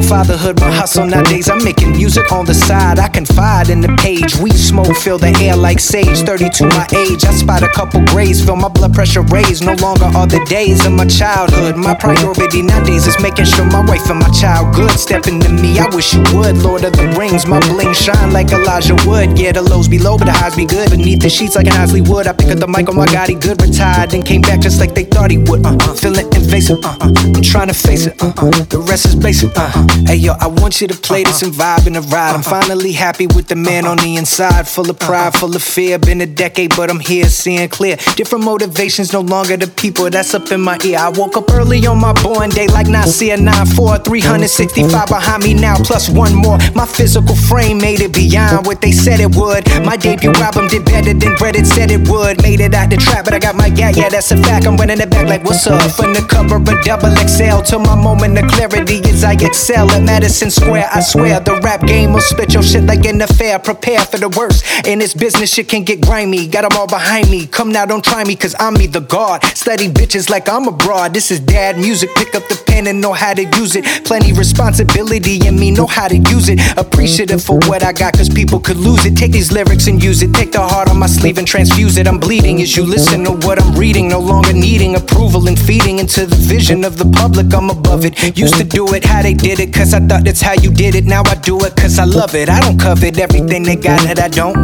Fatherhood, 0.09 0.59
my 0.59 0.73
hustle 0.73 1.05
nowadays. 1.05 1.51
I'm 1.51 1.62
making 1.62 1.92
music 1.92 2.33
on 2.33 2.47
the 2.47 2.55
side. 2.55 2.99
I 2.99 3.09
confide 3.09 3.68
in 3.68 3.83
the 3.83 3.94
page. 4.01 4.35
We 4.37 4.51
smoke, 4.51 4.97
fill 4.97 5.18
the 5.18 5.37
air 5.37 5.55
like 5.55 5.79
sage. 5.79 6.25
32 6.25 6.64
my 6.64 6.87
age. 6.97 7.27
I 7.27 7.33
spot 7.33 7.62
a 7.62 7.68
couple 7.68 8.03
grays, 8.07 8.42
feel 8.42 8.57
my 8.57 8.68
blood 8.68 8.94
pressure 8.94 9.21
raise. 9.21 9.61
No 9.61 9.75
longer 9.75 10.07
are 10.16 10.27
the 10.27 10.42
days 10.47 10.87
of 10.87 10.92
my 10.92 11.05
childhood. 11.05 11.77
My 11.77 11.94
priority 11.94 12.62
nowadays 12.62 13.07
is 13.07 13.21
making 13.21 13.44
sure 13.44 13.66
my 13.66 13.85
wife 13.85 14.09
and 14.09 14.18
my 14.18 14.31
child 14.31 14.75
good. 14.75 14.90
Stepping 14.92 15.40
to 15.40 15.51
me, 15.51 15.79
I 15.79 15.87
wish 15.94 16.14
you 16.14 16.25
would. 16.33 16.57
Lord 16.57 16.85
of 16.85 16.94
the 16.94 17.07
Rings, 17.18 17.47
my 17.47 17.61
bling 17.68 17.92
shine 17.92 18.33
like 18.33 18.51
Elijah 18.51 18.97
Wood. 19.05 19.38
Yeah, 19.38 19.53
the 19.53 19.61
lows 19.61 19.88
be 19.88 19.99
low, 19.99 20.16
but 20.16 20.25
the 20.25 20.33
highs 20.33 20.57
be 20.57 20.64
good. 20.64 20.88
Beneath 20.90 21.21
the 21.21 21.29
sheets 21.29 21.55
like 21.55 21.66
an 21.66 21.75
Isley 21.77 22.01
would. 22.01 22.27
I 22.27 22.33
pick 22.33 22.49
up 22.49 22.59
the 22.61 22.68
mic 22.68 22.88
on 22.88 22.97
my 22.97 23.07
God, 23.07 23.29
he 23.29 23.35
good. 23.35 23.61
Retired, 23.61 24.12
then 24.12 24.23
came 24.23 24.40
back 24.40 24.61
just 24.61 24.81
like 24.81 24.94
they 24.94 25.05
Uh 25.29 25.77
uh, 25.79 25.95
feeling 25.95 26.25
invasive. 26.33 26.83
Uh 26.83 26.97
uh, 27.01 27.12
I'm 27.37 27.43
trying 27.43 27.69
to 27.69 27.75
face 27.75 28.07
it. 28.07 28.23
Uh 28.23 28.33
uh, 28.38 28.51
the 28.73 28.83
rest 28.88 29.05
is 29.05 29.14
basic. 29.14 29.51
Uh 29.59 29.71
uh, 29.75 29.87
hey 30.07 30.17
yo, 30.17 30.33
I 30.41 30.47
want 30.47 30.81
you 30.81 30.88
to 30.88 30.95
play 30.95 31.23
this 31.23 31.43
and 31.43 31.53
vibe 31.53 31.87
in 31.87 31.93
the 31.93 32.01
ride. 32.01 32.35
I'm 32.35 32.43
finally 32.43 32.93
happy 32.93 33.27
with 33.27 33.47
the 33.47 33.55
man 33.55 33.87
on 33.87 33.99
the 33.99 34.17
inside. 34.17 34.67
Full 34.67 34.88
of 34.88 34.99
pride, 34.99 35.35
full 35.35 35.55
of 35.55 35.62
fear. 35.62 35.99
Been 35.99 36.23
a 36.23 36.27
decade, 36.27 36.75
but 36.75 36.88
I'm 36.88 37.01
here 37.01 37.27
seeing 37.27 37.69
clear. 37.69 37.97
Different 38.17 38.43
motivations, 38.43 39.12
no 39.12 39.21
longer 39.21 39.59
the 39.59 39.67
people 39.67 40.09
that's 40.09 40.33
up 40.33 40.51
in 40.51 40.62
my 40.62 40.79
ear. 40.83 40.97
I 40.99 41.11
woke 41.11 41.37
up 41.37 41.53
early 41.53 41.87
on 41.87 42.01
my 42.01 42.14
born 42.23 42.49
day 42.49 42.67
like 42.69 42.87
Nasir 42.87 43.37
9-4. 43.37 44.05
365 44.07 45.09
behind 45.09 45.43
me 45.43 45.53
now, 45.53 45.77
plus 45.77 46.09
one 46.09 46.35
more. 46.35 46.57
My 46.75 46.87
physical 46.87 47.37
frame 47.37 47.77
made 47.77 48.01
it 48.01 48.14
beyond 48.14 48.67
what 48.67 48.81
they 48.81 48.93
said 48.93 49.21
it 49.21 49.37
would. 49.37 49.69
My 49.85 49.97
debut 49.99 50.33
album 50.33 50.69
did 50.69 50.87
better 50.87 51.12
than 51.12 51.37
Reddit 51.37 51.67
said 51.67 51.91
it 51.91 52.09
would. 52.09 52.41
Made 52.43 52.61
it 52.61 52.73
out 52.73 52.88
the 52.88 52.97
trap, 52.97 53.27
but 53.27 53.35
I 53.35 53.38
got 53.38 53.57
my 53.57 53.69
gat, 53.69 53.95
yeah, 53.95 54.09
that's 54.09 54.31
a 54.31 54.37
fact. 54.38 54.67
I'm 54.67 54.79
running 54.79 55.01
it 55.01 55.11
back 55.11 55.17
like, 55.26 55.44
what's 55.44 55.66
up? 55.66 55.90
From 55.92 56.12
the 56.12 56.20
cover 56.28 56.57
of 56.57 56.85
Double 56.85 57.14
XL 57.16 57.62
to 57.70 57.78
my 57.78 57.94
moment 57.94 58.38
of 58.38 58.50
clarity 58.50 59.00
as 59.11 59.24
I 59.24 59.33
excel 59.33 59.90
at 59.90 60.02
Madison 60.02 60.50
Square. 60.50 60.88
I 60.92 61.00
swear 61.00 61.40
the 61.40 61.57
rap 61.61 61.87
game 61.87 62.12
will 62.12 62.20
spit 62.20 62.54
your 62.54 62.62
shit 62.62 62.85
like 62.85 63.04
an 63.07 63.20
affair. 63.20 63.59
Prepare 63.59 64.00
for 64.00 64.18
the 64.18 64.28
worst. 64.31 64.64
In 64.87 64.98
this 64.98 65.14
business, 65.14 65.52
shit 65.52 65.68
can 65.68 65.85
get 65.85 66.00
grimy. 66.00 66.46
Got 66.46 66.62
them 66.68 66.78
all 66.78 66.87
behind 66.87 67.31
me. 67.31 67.46
Come 67.46 67.72
now, 67.72 67.87
don't 67.87 68.04
try 68.04 68.24
me, 68.24 68.37
cause 68.37 68.54
I'm 68.59 68.74
me, 68.74 68.87
the 68.87 69.00
god. 69.00 69.44
Study 69.57 69.88
bitches 69.88 70.31
like 70.31 70.48
I'm 70.48 70.68
abroad. 70.68 71.14
This 71.14 71.31
is 71.31 71.40
dad 71.40 71.76
music. 71.76 72.11
Pick 72.14 72.35
up 72.35 72.46
the 72.48 72.62
pen 72.66 72.87
and 72.87 73.00
know 73.00 73.12
how 73.12 73.35
to 73.35 73.44
use 73.44 73.76
it. 73.76 73.85
Plenty 74.04 74.33
responsibility 74.33 75.46
in 75.46 75.59
me, 75.59 75.70
know 75.70 75.87
how 75.87 76.09
to 76.09 76.16
use 76.16 76.48
it. 76.48 76.61
Appreciative 76.76 77.42
for 77.42 77.59
what 77.66 77.83
I 77.83 77.92
got, 77.92 78.14
cause 78.14 78.28
people 78.28 78.61
could 78.61 78.76
lose 78.76 79.04
it. 79.04 79.16
Take 79.16 79.33
these 79.33 79.52
lyrics 79.52 79.87
and 79.87 80.02
use 80.02 80.22
it. 80.22 80.33
Take 80.35 80.52
the 80.52 80.61
heart 80.61 80.88
on 80.88 80.98
my 80.98 81.07
sleeve 81.07 81.38
and 81.38 81.46
transfuse 81.46 81.96
it. 81.96 82.07
I'm 82.07 82.18
bleeding 82.18 82.61
as 82.62 82.76
you 82.76 82.85
listen 82.85 83.24
to 83.24 83.33
what 83.46 83.61
I'm 83.61 83.74
reading. 83.74 84.09
No 84.09 84.20
longer 84.20 84.52
needing 84.52 84.94
approval 85.11 85.49
and 85.49 85.59
feeding 85.59 85.99
into 85.99 86.27
the 86.27 86.37
vision 86.37 86.85
of 86.85 86.97
the 86.99 87.05
public. 87.05 87.53
I'm 87.55 87.71
above 87.71 88.05
it. 88.05 88.37
Used 88.37 88.55
to 88.57 88.64
do 88.64 88.87
it 88.94 89.05
how 89.05 89.23
they 89.23 89.35
did 89.35 89.61
it, 89.61 89.73
cause 89.73 89.94
I 89.94 90.01
thought 90.01 90.25
that's 90.25 90.40
how 90.40 90.53
you 90.53 90.71
did 90.71 90.94
it. 90.94 91.05
Now 91.07 91.23
I 91.27 91.35
do 91.37 91.59
it 91.64 91.75
cause 91.77 91.99
I 91.99 92.05
love 92.05 92.35
it. 92.35 92.49
I 92.49 92.61
don't 92.61 92.79
covet 92.79 93.18
everything 93.18 93.62
they 93.62 93.77
got 93.77 94.01
that 94.03 94.18
I 94.18 94.29
don't. 94.29 94.57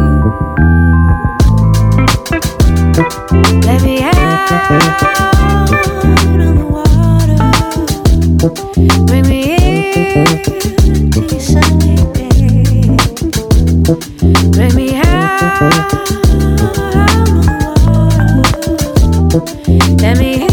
Let 3.65 3.81
me 3.83 4.03
out 4.03 4.51
on 6.39 6.55
the 6.55 6.65
water. 6.71 7.37
Bring 9.05 9.27
me 9.27 9.55
into 9.55 11.21
your 11.21 11.39
sunny 11.41 11.95
day. 12.13 12.97
Bring 14.51 14.75
me 14.75 14.87
out. 14.95 15.05
Let 19.35 20.15
me 20.17 20.47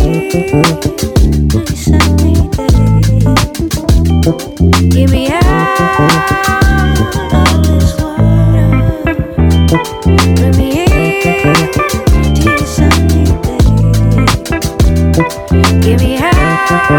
sunny 1.76 2.34
day. 2.50 3.22
Give 4.88 5.10
me 5.12 5.28
out 5.30 6.98
of 7.32 7.62
this 7.62 7.94
water. 8.02 9.14
Bring 10.34 10.54
me 10.58 10.70
your 12.42 12.58
sunny 12.66 13.24
day. 13.44 13.66
Give 15.80 16.00
me 16.00 16.12
out 16.18 16.90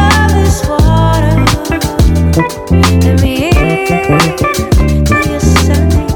of 0.00 0.32
this 0.32 0.58
water. 0.66 1.36
Let 3.02 3.16
me 3.20 3.52
sunny 5.38 6.06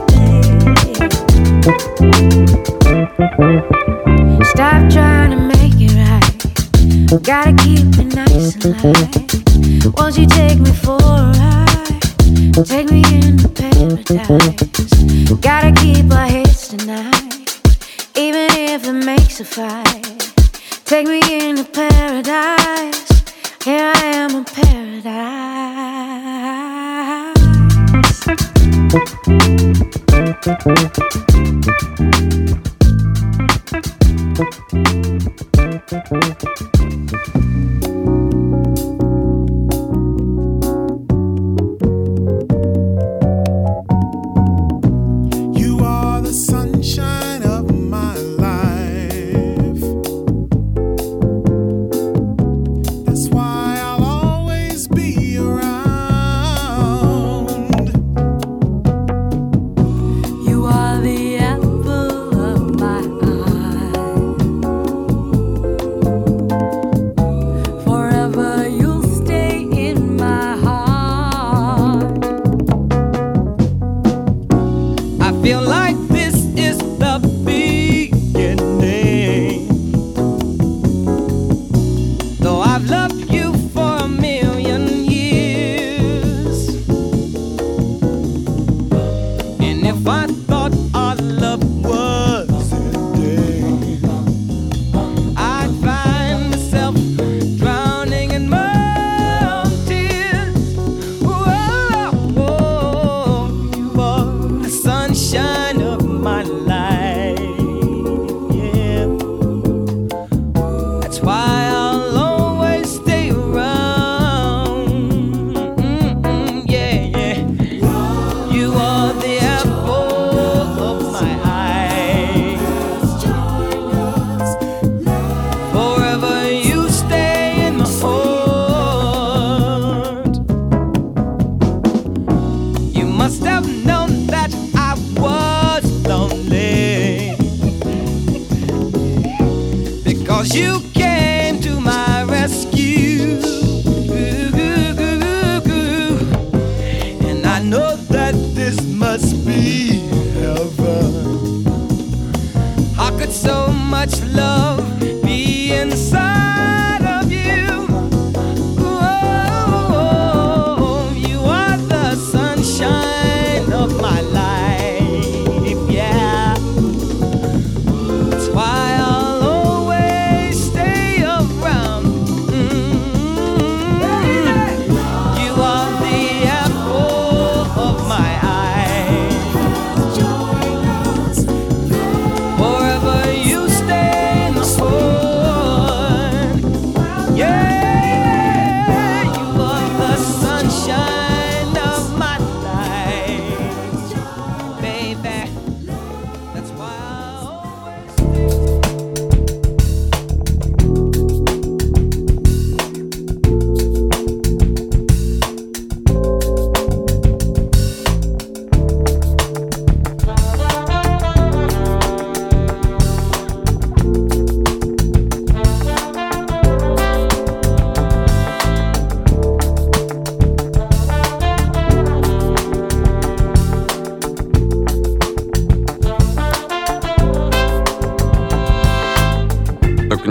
day. 3.91 4.00
Stop 4.45 4.91
trying 4.91 5.31
to 5.31 5.37
make 5.37 5.75
it 5.77 5.93
right. 5.95 7.23
Gotta 7.23 7.53
keep 7.63 7.87
it 7.99 8.15
nice 8.15 8.55
and 8.65 8.83
light. 8.83 9.97
Won't 9.99 10.17
you 10.17 10.27
take 10.27 10.59
me 10.59 10.73
for 10.73 10.97
a 10.97 11.33
ride? 11.39 12.01
Take 12.65 12.91
me 12.91 13.03
into 13.05 13.49
paradise. 13.49 14.21
Gotta 15.41 15.73
keep 15.73 16.11
our 16.13 16.27
heads 16.27 16.69
tonight, 16.69 17.61
even 18.17 18.49
if 18.53 18.87
it 18.87 18.93
makes 18.93 19.41
a 19.41 19.45
fight. 19.45 20.05
Take 20.85 21.07
me 21.07 21.21
into 21.49 21.65
paradise. 21.65 23.23
Here 23.65 23.93
I 23.95 24.05
am 24.05 24.37
in 24.37 24.45
You 34.41 34.49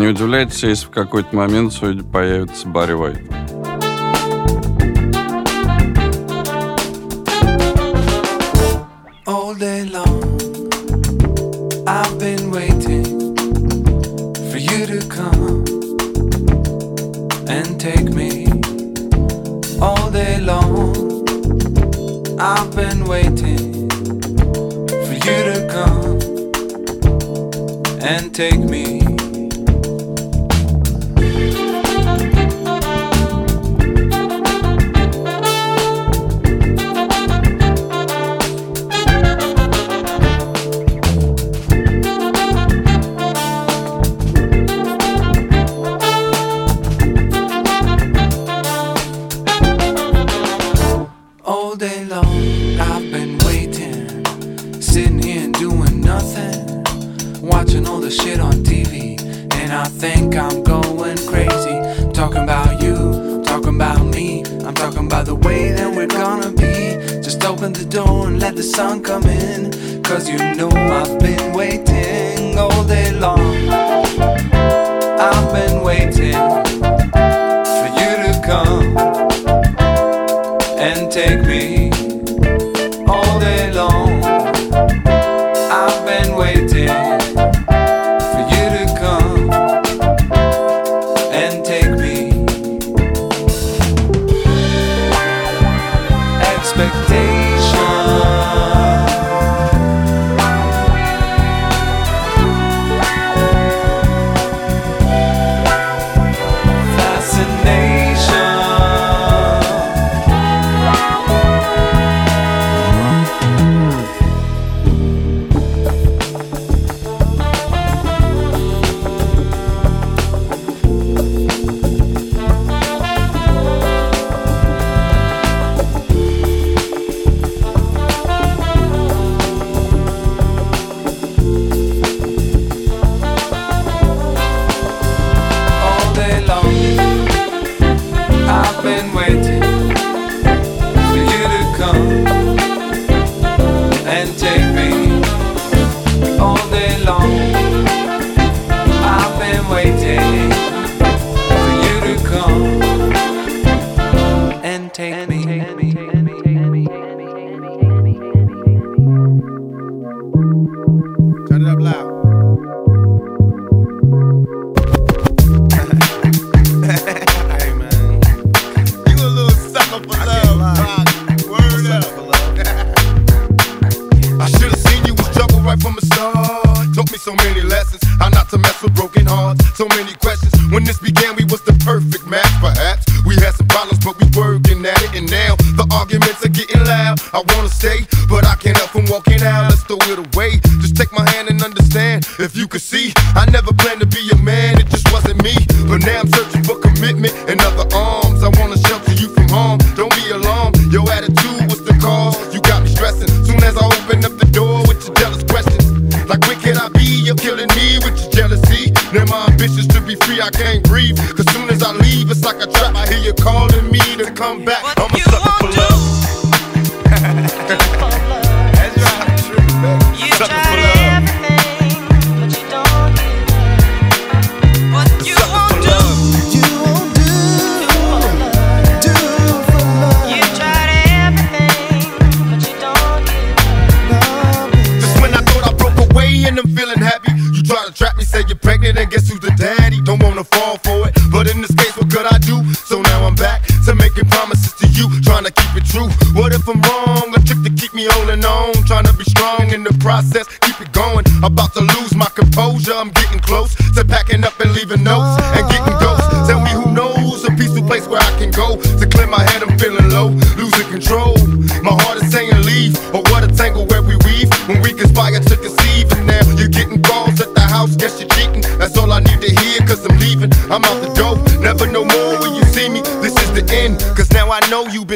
Не 0.10 0.14
удивляйтесь, 0.14 0.64
если 0.64 0.88
в 0.88 0.90
какой-то 0.90 1.36
момент, 1.36 1.72
судя, 1.72 2.04
появится 2.04 2.68
Барри 2.68 2.94
Уайт. 2.94 3.39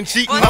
and 0.04 0.08
cheating. 0.10 0.43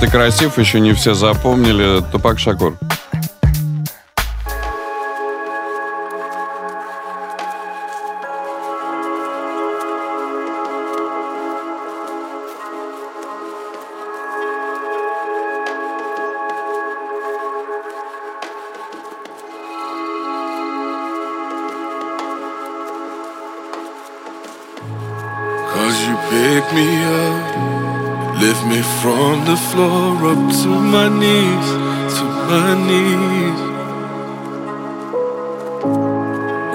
ты 0.00 0.08
красив, 0.08 0.58
еще 0.58 0.80
не 0.80 0.92
все 0.94 1.14
запомнили. 1.14 2.02
Тупак 2.10 2.38
Шакур. 2.38 2.76
floor 29.68 30.16
up 30.32 30.42
to 30.62 30.68
my 30.68 31.08
knees, 31.20 31.68
to 32.16 32.24
my 32.50 32.70
knees. 32.88 33.60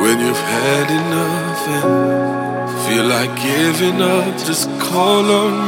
When 0.01 0.15
you've 0.23 0.45
had 0.59 0.87
enough 1.01 1.61
and 1.77 2.69
feel 2.85 3.05
like 3.15 3.33
giving 3.41 4.01
up, 4.01 4.37
just 4.49 4.69
call 4.79 5.25
on 5.41 5.64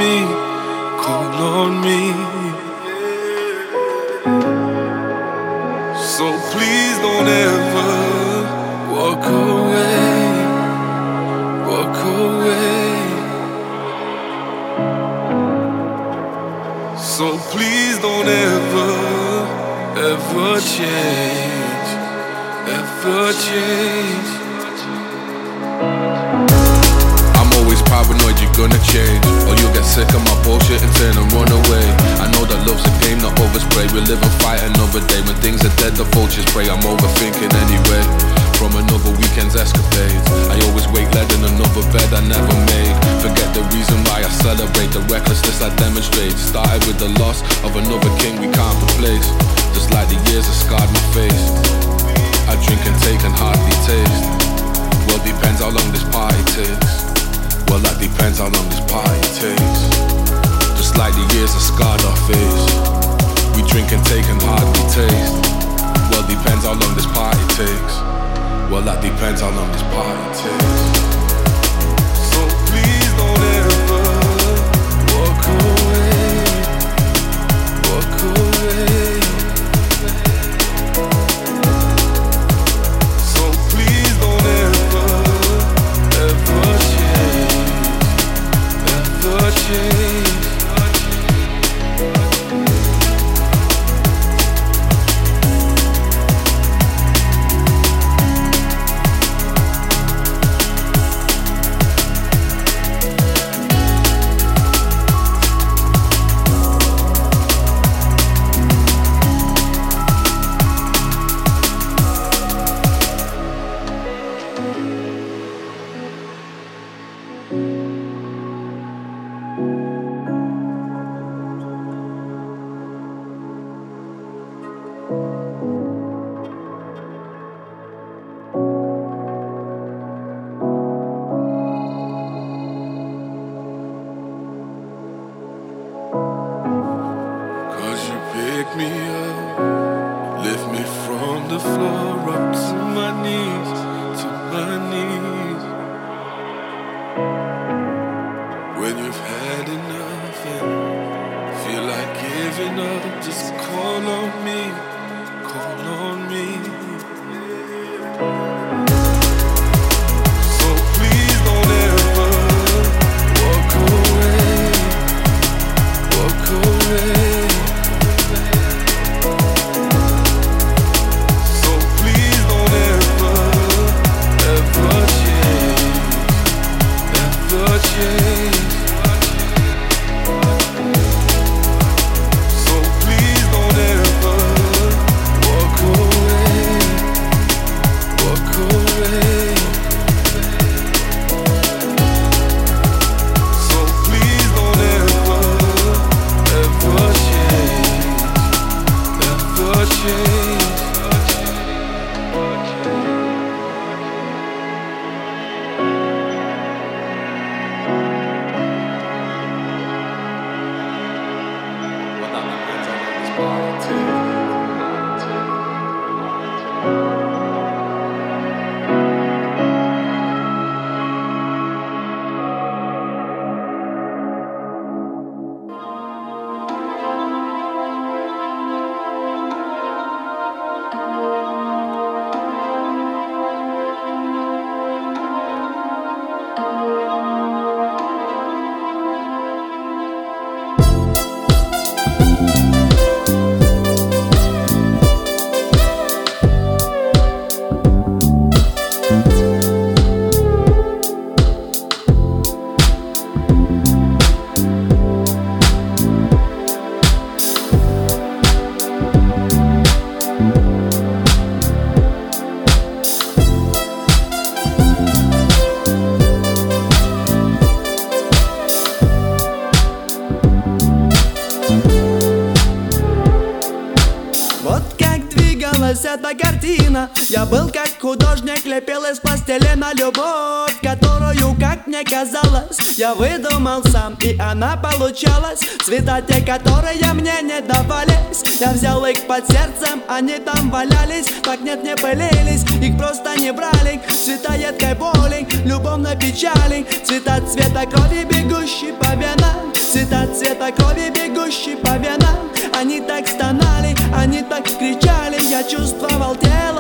пластилина 279.88 279.94
любовь 279.94 280.76
Которую, 280.82 281.56
как 281.60 281.88
мне 281.88 282.04
казалось, 282.04 282.98
я 282.98 283.14
выдумал 283.16 283.84
сам 283.92 284.16
И 284.22 284.38
она 284.40 284.78
получалась. 284.78 285.60
Цвета 285.84 286.22
те, 286.22 286.42
которые 286.42 287.14
мне 287.14 287.34
не 287.42 287.62
давались 287.62 288.60
Я 288.60 288.72
взял 288.72 289.06
их 289.06 289.26
под 289.28 289.46
сердцем, 289.48 290.02
они 290.08 290.38
там 290.40 290.70
валялись 290.70 291.28
Так 291.44 291.62
нет, 291.62 291.84
не 291.84 291.96
пылились, 291.96 292.64
их 292.82 292.98
просто 292.98 293.38
не 293.40 293.52
брали. 293.52 294.00
Цвета 294.26 294.54
едкой 294.54 294.96
боли, 294.96 295.48
любовной 295.66 296.16
печали. 296.16 296.86
Цвета 297.06 297.42
цвета 297.42 297.86
крови, 297.86 298.24
бегущей 298.24 298.94
по 298.94 299.16
венам. 299.16 299.74
Цвета 299.74 300.28
цвета 300.28 300.72
крови, 300.72 301.10
бегущей 301.10 301.76
по 301.78 301.98
венам. 301.98 302.52
Они 302.80 303.02
так 303.02 303.28
стонали, 303.28 303.96
они 304.16 304.44
так 304.44 304.64
кричали 304.64 305.42
Я 305.50 305.64
чувствовал 305.64 306.36
телом 306.36 306.77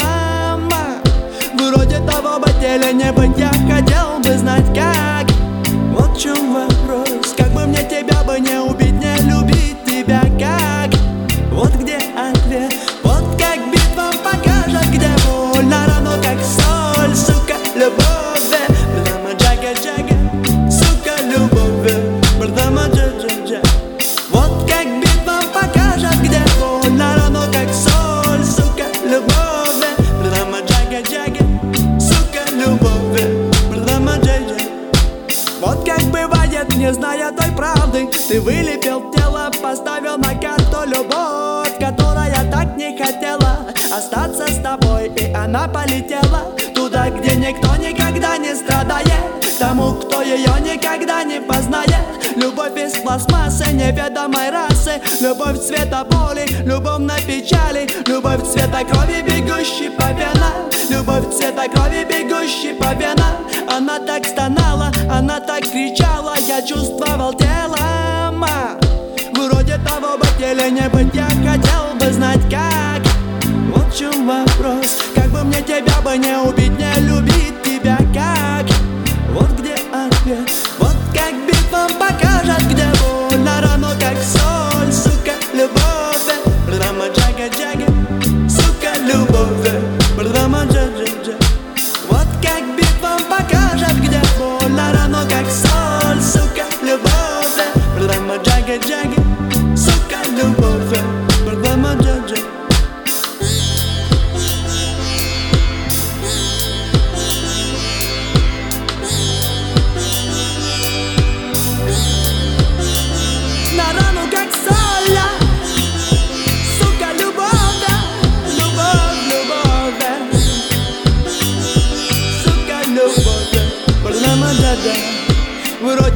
Вроде 1.78 2.00
того 2.00 2.40
бы 2.40 2.48
теле 2.60 2.92
не 2.92 3.12
быть. 3.12 3.38
Я 3.38 3.50
хотел 3.50 4.18
бы 4.18 4.36
знать 4.36 4.66
как. 4.74 5.28
Вот 5.92 6.18
в 6.18 6.20
чем 6.20 6.52
вопрос. 6.52 7.36
Как 7.38 7.54
бы 7.54 7.68
мне 7.68 7.84
тебя 7.84 8.24
бы 8.24 8.40
не 8.40 8.60
остаться 43.98 44.48
с 44.48 44.62
тобой 44.62 45.12
И 45.16 45.34
она 45.34 45.68
полетела 45.68 46.56
туда, 46.74 47.10
где 47.10 47.36
никто 47.36 47.76
никогда 47.76 48.38
не 48.38 48.56
страдает. 48.56 49.08
Тому, 49.60 49.93
кто 49.93 50.22
ее 50.22 50.54
никогда 50.62 51.24
не 51.24 51.41
познает. 51.41 52.06
Любовь 52.36 52.78
из 52.78 52.93
пластмассы 53.00 53.66
неведомой 53.74 54.52
расы. 54.52 55.02
Любовь 55.20 55.60
цвета 55.60 56.06
боли, 56.06 56.45
любовь 56.64 57.00
на 57.00 57.16
печали. 57.16 57.89
Любовь 58.06 58.43
цвета 58.48 58.84
крови, 58.86 59.22
бегущей 59.24 59.89
по 59.89 60.12
венам. 60.12 60.70
Любовь 60.89 61.36
цвета 61.36 61.68
крови, 61.68 62.06
бегущей 62.06 62.76
по 62.76 62.93
венам. 62.93 63.48
Она 63.70 64.00
так 64.00 64.26
стонала, 64.26 64.91
она 65.12 65.39
так 65.39 65.62
кричала. 65.62 66.36
Я 66.48 66.62
чувствовал 66.62 67.34
телом 67.34 68.45
Вроде 69.34 69.78
того 69.78 70.18
бы 70.18 70.28
теле 70.38 70.70
не 70.72 70.88
быть 70.89 71.14
Я 71.14 71.26
хотел 71.26 71.95
бы 72.00 72.14
знать 72.14 72.41
как 72.50 72.97
Вот 73.68 73.93
в 73.93 73.97
чем 73.97 74.28
вопрос 74.28 74.99
Как 75.15 75.30
бы 75.30 75.43
мне 75.43 75.61
тебя 75.61 76.01
бы 76.03 76.18
не 76.18 76.38
убить 76.38 76.72
Не 76.78 77.01
любить 77.01 77.61
тебя 77.63 77.97
как? 78.13 78.65
Вот 79.32 79.49
где 79.59 79.76
ответ 79.93 80.49
Вот 80.80 80.95
как 81.13 81.34
битва 81.45 81.88
покажет 81.99 82.63
Где 82.72 82.86
больно 83.01 83.61
равно 83.61 83.89
как 83.99 84.18
соль 84.24 84.91
Сука, 84.91 85.34
любовь 85.53 85.97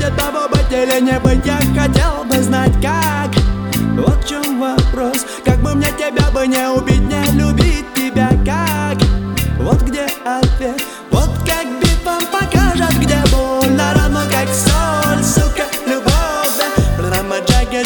Вроде 0.01 0.15
того 0.15 0.47
бы 0.49 0.57
теле 0.67 0.99
не 0.99 1.19
быть. 1.19 1.45
Я 1.45 1.57
хотел 1.79 2.23
бы 2.23 2.41
знать 2.41 2.73
как. 2.81 3.29
Вот 3.95 4.23
в 4.23 4.27
чем 4.27 4.59
вопрос. 4.59 5.27
Как 5.45 5.59
бы 5.61 5.75
мне 5.75 5.87
тебя 5.91 6.31
бы 6.31 6.47
не 6.47 6.67
убить 6.69 7.01
Не 7.01 7.23
любить 7.39 7.85
тебя 7.93 8.29
как? 8.43 8.97
Вот 9.59 9.81
где 9.83 10.07
ответ. 10.25 10.81
Вот 11.11 11.29
как 11.45 11.67
битва 11.79 12.17
покажет 12.31 12.97
Где 12.99 13.17
больно 13.31 13.93
равно 13.93 14.21
как 14.31 14.47
соль 14.49 15.23
Сука, 15.23 15.65
любовь, 15.85 16.49
да. 16.57 17.03
Брама, 17.03 17.35
джага, 17.45 17.83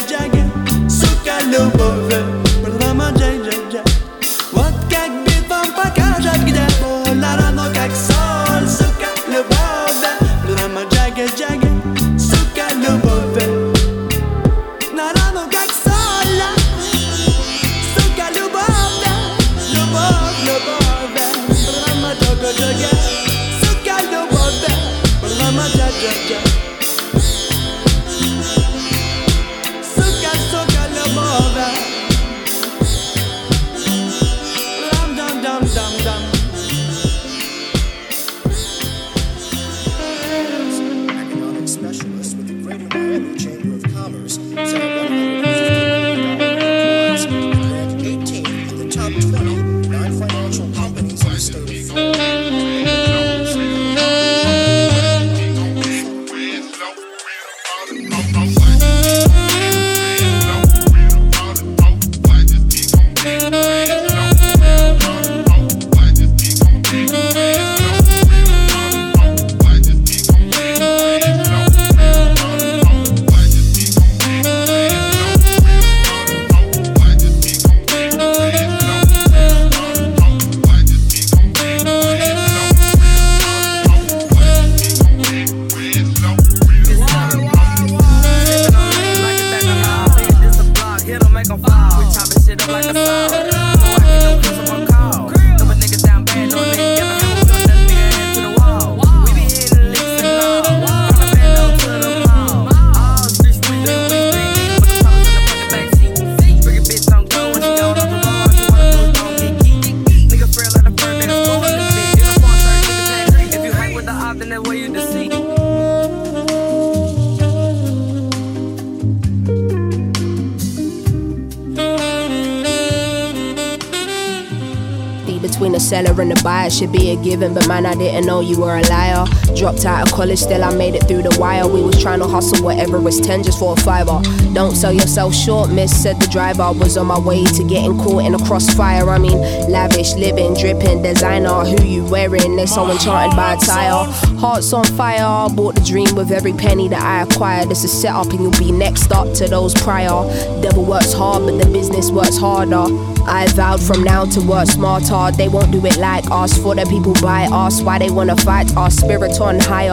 between 125.39 125.71
the 125.73 125.79
seller 125.79 126.19
and 126.21 126.31
the 126.31 126.41
buyer 126.43 126.69
should 126.69 126.91
be 126.91 127.11
a 127.11 127.15
given, 127.15 127.53
but 127.53 127.67
man, 127.67 127.85
I 127.85 127.95
didn't 127.95 128.25
know 128.25 128.41
you 128.41 128.59
were 128.59 128.77
a 128.77 128.81
liar. 128.89 129.25
Dropped 129.55 129.85
out 129.85 130.07
of 130.07 130.13
college, 130.13 130.39
still 130.39 130.63
I 130.63 130.73
made 130.75 130.95
it 130.95 131.07
through 131.07 131.23
the 131.23 131.37
wire. 131.39 131.67
We 131.67 131.81
was 131.81 132.01
trying 132.01 132.19
to 132.19 132.27
hustle 132.27 132.63
whatever 132.63 132.99
was 132.99 133.19
10 133.19 133.43
just 133.43 133.59
for 133.59 133.73
a 133.73 133.75
fiver. 133.75 134.21
Don't 134.53 134.75
sell 134.75 134.93
yourself 134.93 135.33
short, 135.33 135.69
miss, 135.69 135.91
said 135.91 136.19
the 136.19 136.27
driver. 136.27 136.71
Was 136.73 136.97
on 136.97 137.07
my 137.07 137.19
way 137.19 137.43
to 137.43 137.63
getting 137.63 137.97
caught 137.97 138.25
in 138.25 138.35
a 138.35 138.39
crossfire. 138.39 139.09
I 139.09 139.17
mean, 139.17 139.39
lavish, 139.69 140.13
living, 140.15 140.53
dripping, 140.55 141.01
designer. 141.01 141.65
Who 141.65 141.83
you 141.83 142.05
wearing? 142.05 142.55
They're 142.55 142.67
so 142.67 142.89
enchanted 142.89 143.35
by 143.35 143.53
attire. 143.53 144.05
Hearts 144.39 144.73
on 144.73 144.85
fire, 144.85 145.49
bought 145.49 145.75
the 145.75 145.81
dream 145.81 146.15
with 146.15 146.31
every 146.31 146.53
penny 146.53 146.87
that 146.89 147.01
I 147.01 147.23
acquired. 147.23 147.69
This 147.69 147.83
is 147.83 147.91
set 147.91 148.13
up, 148.13 148.29
and 148.31 148.41
you'll 148.41 148.51
be 148.51 148.71
next 148.71 149.11
up 149.11 149.33
to 149.35 149.47
those 149.47 149.73
prior. 149.73 150.23
Devil 150.61 150.85
works 150.85 151.13
hard, 151.13 151.45
but 151.45 151.57
the 151.61 151.69
business 151.69 152.11
works 152.11 152.37
harder. 152.37 152.85
I 153.27 153.47
vowed 153.55 153.81
from 153.81 154.03
now 154.03 154.25
to 154.25 154.41
work 154.41 154.67
smarter. 154.67 155.34
They 155.37 155.47
won't 155.47 155.71
do 155.71 155.85
it 155.85 155.97
like 155.97 156.29
us. 156.31 156.57
For 156.57 156.75
the 156.75 156.85
people 156.85 157.13
by 157.21 157.45
us, 157.51 157.81
why 157.81 157.99
they 157.99 158.09
wanna 158.09 158.35
fight 158.37 158.75
our 158.75 158.89
spirit 158.89 159.39
on 159.41 159.59
higher. 159.59 159.91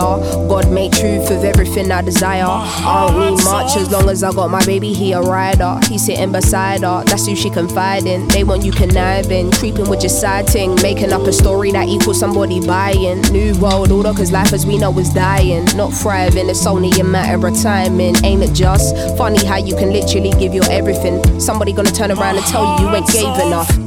God 0.48 0.70
made 0.70 0.92
truth 0.92 1.30
of 1.30 1.44
everything 1.44 1.90
I 1.90 2.02
desire. 2.02 2.44
I 2.46 3.08
don't 3.08 3.36
need 3.36 3.44
much 3.44 3.76
as 3.76 3.90
long 3.90 4.08
as 4.08 4.22
I 4.22 4.32
got 4.32 4.50
my 4.50 4.64
baby, 4.64 4.92
he 4.92 5.12
a 5.12 5.20
rider. 5.20 5.80
He 5.88 5.98
sitting 5.98 6.32
beside 6.32 6.82
her, 6.82 7.04
that's 7.04 7.26
who 7.26 7.34
she 7.36 7.50
confide 7.50 8.06
in. 8.06 8.28
They 8.28 8.44
want 8.44 8.64
you 8.64 8.72
conniving, 8.72 9.50
creeping 9.52 9.88
with 9.88 10.02
your 10.02 10.10
side 10.10 10.46
ting, 10.46 10.74
making 10.82 11.12
up 11.12 11.22
a 11.22 11.32
story 11.32 11.72
that 11.72 11.88
equals 11.88 12.20
somebody 12.20 12.64
buying. 12.64 13.20
New 13.32 13.58
world 13.58 13.90
order, 13.90 14.12
cause 14.12 14.32
life 14.32 14.52
as 14.52 14.66
we 14.66 14.78
know 14.78 14.96
is 14.98 15.12
dying, 15.12 15.64
not 15.76 15.92
thriving. 15.92 16.48
It's 16.48 16.66
only 16.66 16.90
a 17.00 17.04
matter 17.04 17.46
of 17.46 17.60
timing, 17.60 18.16
ain't 18.24 18.42
it 18.42 18.52
just 18.54 18.96
funny 19.16 19.44
how 19.44 19.56
you 19.56 19.76
can 19.76 19.92
literally 19.92 20.30
give 20.38 20.54
your 20.54 20.70
everything? 20.70 21.40
Somebody 21.40 21.72
gonna 21.72 21.90
turn 21.90 22.10
around 22.10 22.36
and 22.36 22.46
tell 22.46 22.78
you 22.78 22.88
you 22.88 22.94
ain't 22.94 23.06
gave 23.08 23.46
enough 23.46 23.81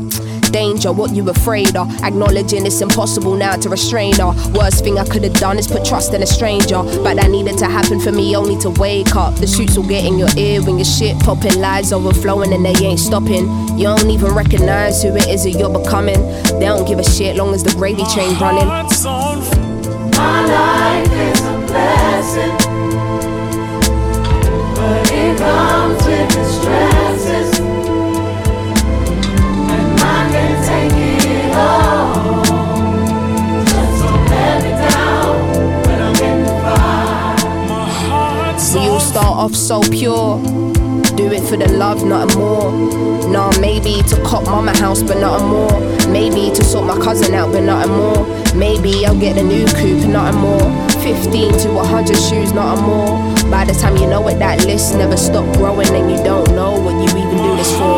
danger, 0.55 0.89
what 0.93 1.13
you 1.13 1.29
afraid 1.29 1.75
of. 1.75 1.85
Acknowledging 2.01 2.65
it's 2.65 2.79
impossible 2.79 3.35
now 3.35 3.57
to 3.57 3.67
restrain 3.67 4.13
her. 4.13 4.31
Worst 4.53 4.85
thing 4.85 4.97
I 4.97 5.03
could 5.03 5.25
have 5.25 5.33
done 5.33 5.57
is 5.59 5.67
put 5.67 5.83
trust 5.83 6.13
in 6.13 6.23
a 6.23 6.25
stranger. 6.25 6.81
But 7.03 7.15
that 7.17 7.29
needed 7.29 7.57
to 7.57 7.65
happen 7.65 7.99
for 7.99 8.13
me 8.13 8.37
only 8.37 8.57
to 8.59 8.69
wake 8.69 9.17
up. 9.17 9.35
The 9.35 9.47
shoots 9.47 9.75
will 9.75 9.89
get 9.95 10.05
in 10.05 10.17
your 10.17 10.29
ear 10.37 10.63
when 10.63 10.77
your 10.77 10.85
shit 10.85 11.19
popping, 11.19 11.59
lies 11.59 11.91
overflowing 11.91 12.53
and 12.53 12.63
they 12.65 12.75
ain't 12.85 13.01
stopping. 13.01 13.45
You 13.77 13.87
don't 13.91 14.09
even 14.09 14.33
recognize 14.33 15.03
who 15.03 15.13
it 15.17 15.27
is 15.27 15.43
that 15.43 15.51
you're 15.59 15.77
becoming. 15.77 16.21
They 16.59 16.67
don't 16.71 16.87
give 16.87 16.99
a 16.99 17.03
shit 17.03 17.35
long 17.35 17.53
as 17.53 17.61
the 17.61 17.73
gravy 17.73 18.05
train 18.13 18.39
running. 18.39 18.69
My 20.15 20.39
life 20.55 21.11
is 21.27 21.41
a 21.41 21.55
blessing, 21.67 22.55
but 24.73 25.11
it 25.11 25.37
comes 25.37 26.05
with 26.05 26.29
the 26.31 26.43
stresses. 26.45 27.74
So 39.65 39.81
pure. 39.89 40.37
Do 41.15 41.31
it 41.31 41.41
for 41.41 41.57
the 41.57 41.67
love, 41.71 42.05
nothing 42.05 42.39
more. 42.39 42.71
Nah, 43.31 43.51
maybe 43.59 44.03
to 44.09 44.21
cop 44.23 44.43
mama 44.45 44.77
house, 44.77 45.01
but 45.01 45.17
nothing 45.17 45.47
more. 45.47 45.79
Maybe 46.11 46.53
to 46.53 46.63
sort 46.63 46.85
my 46.85 47.03
cousin 47.03 47.33
out, 47.33 47.51
but 47.51 47.61
nothing 47.61 47.95
more. 47.95 48.25
Maybe 48.53 49.05
I'll 49.07 49.19
get 49.19 49.37
a 49.37 49.43
new 49.43 49.65
coupe, 49.65 50.07
nothing 50.07 50.39
more. 50.39 50.69
15 51.01 51.57
to 51.59 51.73
100 51.73 52.15
shoes, 52.15 52.53
nothing 52.53 52.85
more. 52.85 53.17
By 53.49 53.65
the 53.65 53.73
time 53.73 53.97
you 53.97 54.05
know 54.05 54.27
it, 54.27 54.37
that 54.37 54.63
list 54.65 54.95
never 54.95 55.17
stop 55.17 55.45
growing, 55.57 55.89
and 55.89 56.11
you 56.11 56.17
don't 56.17 56.47
know 56.51 56.79
what 56.79 56.93
you 56.93 57.19
even. 57.19 57.44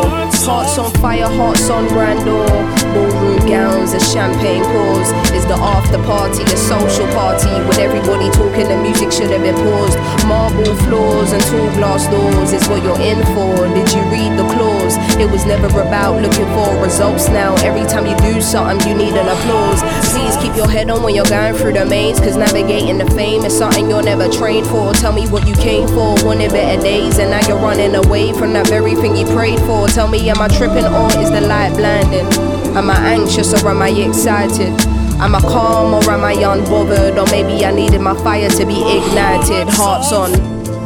Hearts 0.08 0.78
on 0.78 0.90
fire, 1.00 1.26
hearts 1.26 1.68
on 1.68 1.86
grandeur. 1.88 2.77
Ballroom 2.94 3.38
gowns 3.46 3.92
and 3.92 4.02
champagne 4.02 4.64
pours. 4.64 5.10
Is 5.32 5.44
the 5.46 5.54
after 5.54 5.98
party 6.04 6.42
a 6.42 6.56
social 6.56 7.06
party 7.14 7.50
with 7.66 7.78
everybody 7.78 8.30
talking? 8.30 8.68
The 8.68 8.76
music 8.76 9.12
should 9.12 9.30
have 9.30 9.42
been 9.42 9.56
paused. 9.56 9.98
Marble 10.26 10.74
floors 10.86 11.32
and 11.32 11.42
tall 11.44 11.68
glass 11.76 12.06
doors 12.08 12.52
is 12.52 12.66
what 12.68 12.82
you're 12.82 13.00
in 13.00 13.20
for. 13.34 13.68
Did 13.74 13.88
you 13.92 14.02
read 14.12 14.36
the 14.38 14.46
clause? 14.54 14.96
It 15.18 15.30
was 15.30 15.44
never 15.44 15.68
about 15.80 16.20
looking 16.22 16.46
for 16.54 16.68
results 16.82 17.28
now. 17.28 17.54
Every 17.64 17.86
time 17.88 18.06
you 18.06 18.16
do 18.18 18.40
something, 18.40 18.80
you 18.88 18.94
need 18.94 19.14
an 19.14 19.28
applause. 19.28 19.80
Please 20.12 20.36
keep 20.36 20.54
your 20.56 20.68
head 20.68 20.90
on 20.90 21.02
when 21.02 21.14
you're 21.14 21.24
going 21.24 21.54
through 21.54 21.74
the 21.74 21.84
maze, 21.84 22.20
cause 22.20 22.36
navigating 22.36 22.98
the 22.98 23.10
fame 23.12 23.44
is 23.44 23.56
something 23.56 23.88
you're 23.88 24.02
never 24.02 24.28
trained 24.28 24.66
for. 24.66 24.92
Tell 24.94 25.12
me 25.12 25.28
what 25.28 25.46
you 25.46 25.54
came 25.54 25.88
for, 25.88 26.14
wanted 26.24 26.50
better 26.50 26.80
days, 26.82 27.18
and 27.18 27.30
now 27.30 27.46
you're 27.46 27.58
running 27.58 27.94
away 27.94 28.32
from 28.32 28.52
that 28.52 28.68
very 28.68 28.94
thing 28.94 29.16
you 29.16 29.26
prayed 29.26 29.60
for. 29.60 29.88
Tell 29.88 30.08
me, 30.08 30.28
am 30.30 30.40
I 30.40 30.48
tripping 30.48 30.84
or 30.84 31.08
is 31.18 31.30
the 31.30 31.40
light 31.40 31.74
blinding? 31.76 32.57
Am 32.76 32.90
I 32.90 32.96
anxious 33.14 33.52
or 33.62 33.68
am 33.68 33.82
I 33.82 33.88
excited? 33.90 34.72
Am 35.20 35.34
I 35.34 35.40
calm 35.40 35.94
or 35.94 36.10
am 36.10 36.24
I 36.24 36.34
unbothered? 36.34 37.16
Or 37.16 37.26
maybe 37.30 37.64
I 37.64 37.70
needed 37.72 38.00
my 38.00 38.14
fire 38.22 38.48
to 38.48 38.64
be 38.66 38.80
ignited. 38.96 39.68
Hearts 39.68 40.12
on. 40.12 40.32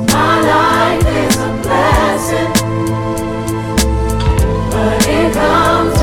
My 0.07 0.41
life 0.41 1.07
is 1.07 1.37
a 1.37 1.49
blessing, 1.63 2.53
but 4.71 5.07
it 5.09 5.33
comes 5.35 6.02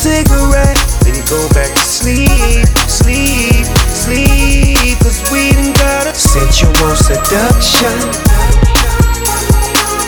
cigarette, 0.00 0.78
then 1.04 1.20
go 1.28 1.46
back 1.52 1.74
to 1.74 1.82
sleep, 1.82 2.64
sleep, 2.88 3.66
sleep. 3.92 4.96
Cause 5.00 5.20
we 5.30 5.52
done 5.52 5.74
got 5.74 6.06
a 6.06 6.14
sensual 6.14 6.96
seduction. 6.96 7.98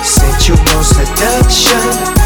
Sensual 0.03 0.83
seduction. 0.83 2.22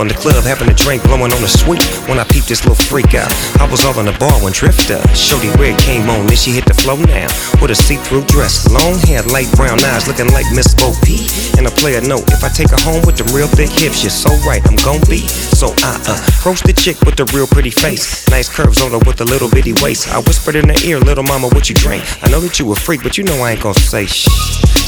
In 0.00 0.08
the 0.08 0.14
club 0.14 0.44
having 0.44 0.68
a 0.70 0.74
drink, 0.74 1.02
blowing 1.02 1.32
on 1.32 1.42
the 1.42 1.48
sweet 1.48 1.82
when 2.08 2.18
I 2.18 2.24
peeped 2.24 2.48
this 2.48 2.64
little 2.64 2.78
freak 2.78 3.12
out. 3.14 3.28
I 3.60 3.68
was 3.68 3.84
all 3.84 3.98
in 4.00 4.06
the 4.06 4.16
bar 4.16 4.32
when 4.40 4.52
Drifter, 4.52 5.00
Shorty 5.12 5.50
Red 5.60 5.78
came 5.78 6.08
on, 6.08 6.26
then 6.26 6.36
she 6.36 6.52
hit 6.52 6.64
the 6.64 6.74
flow 6.74 6.96
now. 6.96 7.28
With 7.60 7.70
a 7.70 7.74
see-through 7.74 8.24
dress, 8.24 8.70
long 8.70 8.96
hair, 9.04 9.22
light 9.28 9.50
brown 9.58 9.82
eyes, 9.84 10.06
looking 10.08 10.30
like 10.32 10.46
Miss 10.54 10.72
Bo 10.74 10.94
P. 11.02 11.26
And 11.58 11.66
a 11.66 11.72
player 11.74 12.00
note, 12.00 12.24
if 12.32 12.44
I 12.44 12.48
take 12.48 12.70
her 12.70 12.80
home 12.80 13.02
with 13.04 13.18
the 13.18 13.26
real 13.34 13.48
thick 13.48 13.70
hips, 13.70 14.00
you're 14.00 14.14
so 14.14 14.30
right, 14.46 14.62
I'm 14.64 14.76
gon' 14.80 15.02
be. 15.10 15.26
So 15.28 15.74
I 15.84 15.98
uh, 16.06 16.16
approach 16.38 16.62
the 16.62 16.72
chick 16.72 17.00
with 17.02 17.16
the 17.16 17.26
real 17.36 17.46
pretty 17.46 17.70
face, 17.70 18.24
nice 18.30 18.48
curves 18.48 18.80
on 18.80 18.92
her 18.92 18.98
with 18.98 19.20
a 19.20 19.24
little 19.24 19.50
bitty 19.50 19.74
waist. 19.82 20.08
I 20.08 20.20
whispered 20.20 20.54
in 20.54 20.68
her 20.68 20.80
ear, 20.86 20.98
little 21.00 21.24
mama, 21.24 21.48
what 21.48 21.68
you 21.68 21.74
drink? 21.74 22.02
I 22.22 22.30
know 22.30 22.40
that 22.40 22.58
you 22.58 22.70
a 22.72 22.76
freak, 22.76 23.02
but 23.02 23.18
you 23.18 23.24
know 23.24 23.34
I 23.42 23.52
ain't 23.52 23.62
gon' 23.62 23.74
say 23.74 24.06
shh. 24.06 24.28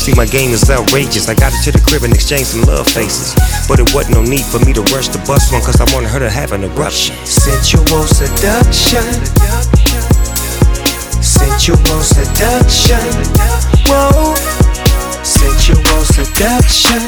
See, 0.03 0.15
my 0.15 0.27
game 0.27 0.51
is 0.51 0.69
outrageous. 0.71 1.29
I 1.29 1.35
got 1.35 1.53
her 1.53 1.63
to 1.65 1.73
the 1.73 1.79
crib 1.79 2.03
and 2.03 2.15
exchanged 2.15 2.49
some 2.55 2.63
love 2.63 2.87
faces. 2.87 3.35
But 3.69 3.81
it 3.81 3.93
wasn't 3.95 4.17
no 4.17 4.23
need 4.23 4.45
for 4.47 4.59
me 4.65 4.73
to 4.73 4.83
rush 4.95 5.09
the 5.09 5.19
bus 5.27 5.53
one, 5.53 5.63
cause 5.63 5.81
I 5.81 5.87
wanted 5.95 6.11
her 6.11 6.19
to 6.21 6.31
have 6.31 6.53
an 6.53 6.65
eruption. 6.65 7.15
Sensual 7.27 8.07
seduction. 8.07 9.05
Sensual 11.23 12.01
seduction. 12.03 13.03
Whoa. 13.91 14.35
Sensual 15.23 16.03
seduction. 16.07 17.03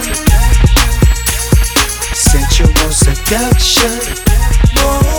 Sensual 2.15 2.91
seduction. 2.91 3.91
Whoa. 4.77 5.14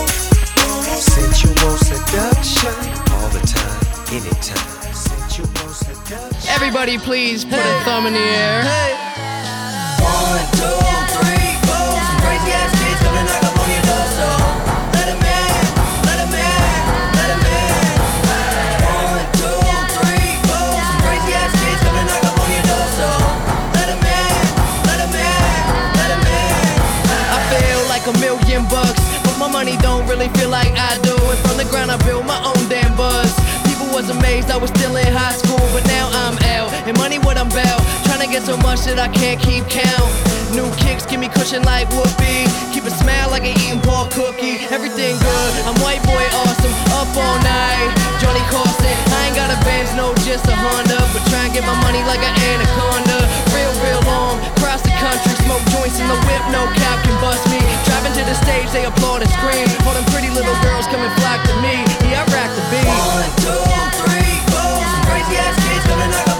Anytime. 4.16 4.55
Everybody, 6.47 6.97
please 6.97 7.43
put 7.43 7.59
a 7.59 7.82
thumb 7.84 8.05
in 8.07 8.13
the 8.13 8.20
air. 8.20 8.63
One, 9.99 10.45
two, 10.55 10.80
three, 11.20 11.51
four. 11.68 11.89
Some 11.99 12.20
crazy 12.24 12.51
ass 12.55 12.72
kids 12.80 12.99
come 13.03 13.18
and 13.20 13.28
knock 13.28 13.43
up 13.43 13.59
on 13.59 13.68
your 13.76 13.84
door, 13.84 14.05
so 14.16 14.28
let 14.95 15.07
'em 15.11 15.20
in, 15.20 15.51
let 16.07 16.18
'em 16.24 16.32
in, 16.32 16.72
let 17.18 17.30
'em 17.36 17.43
in. 17.59 17.76
One, 18.88 19.28
two, 19.36 19.59
three, 19.99 20.32
four. 20.47 20.72
Some 20.88 20.99
crazy 21.03 21.34
ass 21.36 21.51
kids 21.59 21.82
come 21.84 21.97
and 21.99 22.07
knock 22.07 22.24
up 22.30 22.39
on 22.39 22.49
your 22.55 22.66
door, 22.72 22.88
so 22.99 23.09
let 23.76 23.88
'em 23.91 23.99
in, 23.99 24.39
let 24.88 24.99
'em 25.03 25.16
in, 25.28 25.51
let 25.99 26.09
'em 26.16 26.24
in. 26.24 26.63
I 27.36 27.39
feel 27.51 27.82
like 27.93 28.05
a 28.07 28.16
million 28.24 28.63
bucks, 28.72 29.03
but 29.26 29.36
my 29.38 29.49
money 29.49 29.76
don't 29.78 30.07
really 30.07 30.30
feel 30.39 30.49
like 30.49 30.72
I 30.78 30.97
do. 31.03 31.14
I 34.50 34.58
was 34.58 34.70
still 34.70 34.96
in 34.96 35.12
high 35.12 35.34
school, 35.34 35.58
but 35.74 35.86
now 35.88 36.10
I'm 36.14 36.38
out. 36.56 36.72
And 36.88 36.98
money 36.98 37.20
get 38.36 38.44
so 38.44 38.60
much 38.68 38.84
that 38.84 39.00
I 39.00 39.08
can't 39.08 39.40
keep 39.40 39.64
count. 39.72 40.12
New 40.52 40.68
kicks 40.76 41.08
give 41.08 41.24
me 41.24 41.32
cushion 41.32 41.64
like 41.64 41.88
whoopee. 41.96 42.44
Keep 42.76 42.84
a 42.84 42.92
smile 42.92 43.32
like 43.32 43.48
an 43.48 43.56
eating 43.64 43.80
pork 43.80 44.12
cookie. 44.12 44.60
Everything 44.76 45.16
good, 45.24 45.52
I'm 45.64 45.78
white 45.80 46.04
boy 46.04 46.26
awesome. 46.44 46.76
Up 47.00 47.08
all 47.16 47.40
night, 47.40 47.88
Johnny 48.20 48.44
Carson. 48.52 48.92
I 48.92 49.32
ain't 49.32 49.40
got 49.40 49.56
a 49.56 49.58
Benz, 49.64 49.88
no, 49.96 50.12
just 50.28 50.44
a 50.52 50.56
Honda. 50.68 51.00
But 51.16 51.24
try 51.32 51.48
and 51.48 51.54
get 51.56 51.64
my 51.64 51.80
money 51.80 52.04
like 52.04 52.20
an 52.20 52.36
anaconda. 52.36 53.24
Real, 53.56 53.72
real 53.80 54.04
long, 54.04 54.44
cross 54.60 54.84
the 54.84 54.92
country. 55.00 55.32
Smoke 55.48 55.64
joints 55.72 55.96
in 56.04 56.08
the 56.12 56.20
whip, 56.28 56.44
no 56.52 56.68
cap 56.76 57.00
can 57.08 57.16
bust 57.24 57.48
me. 57.48 57.64
Driving 57.88 58.12
to 58.20 58.24
the 58.28 58.36
stage, 58.44 58.68
they 58.76 58.84
applaud 58.84 59.24
and 59.24 59.32
scream. 59.32 59.64
All 59.88 59.96
them 59.96 60.04
pretty 60.12 60.28
little 60.28 60.60
girls 60.60 60.92
come 60.92 61.00
and 61.00 61.14
flock 61.24 61.40
to 61.48 61.56
me. 61.64 61.88
Yeah, 62.12 62.28
I 62.28 62.28
rack 62.36 62.52
the 62.52 62.64
beat. 62.68 62.84
One, 62.84 63.32
two, 63.40 63.64
three, 64.04 64.36
four. 64.52 64.76
Some 64.92 65.04
crazy 65.08 65.40
ass 65.40 65.56
kids 65.56 65.88
come 65.88 66.04
and 66.04 66.35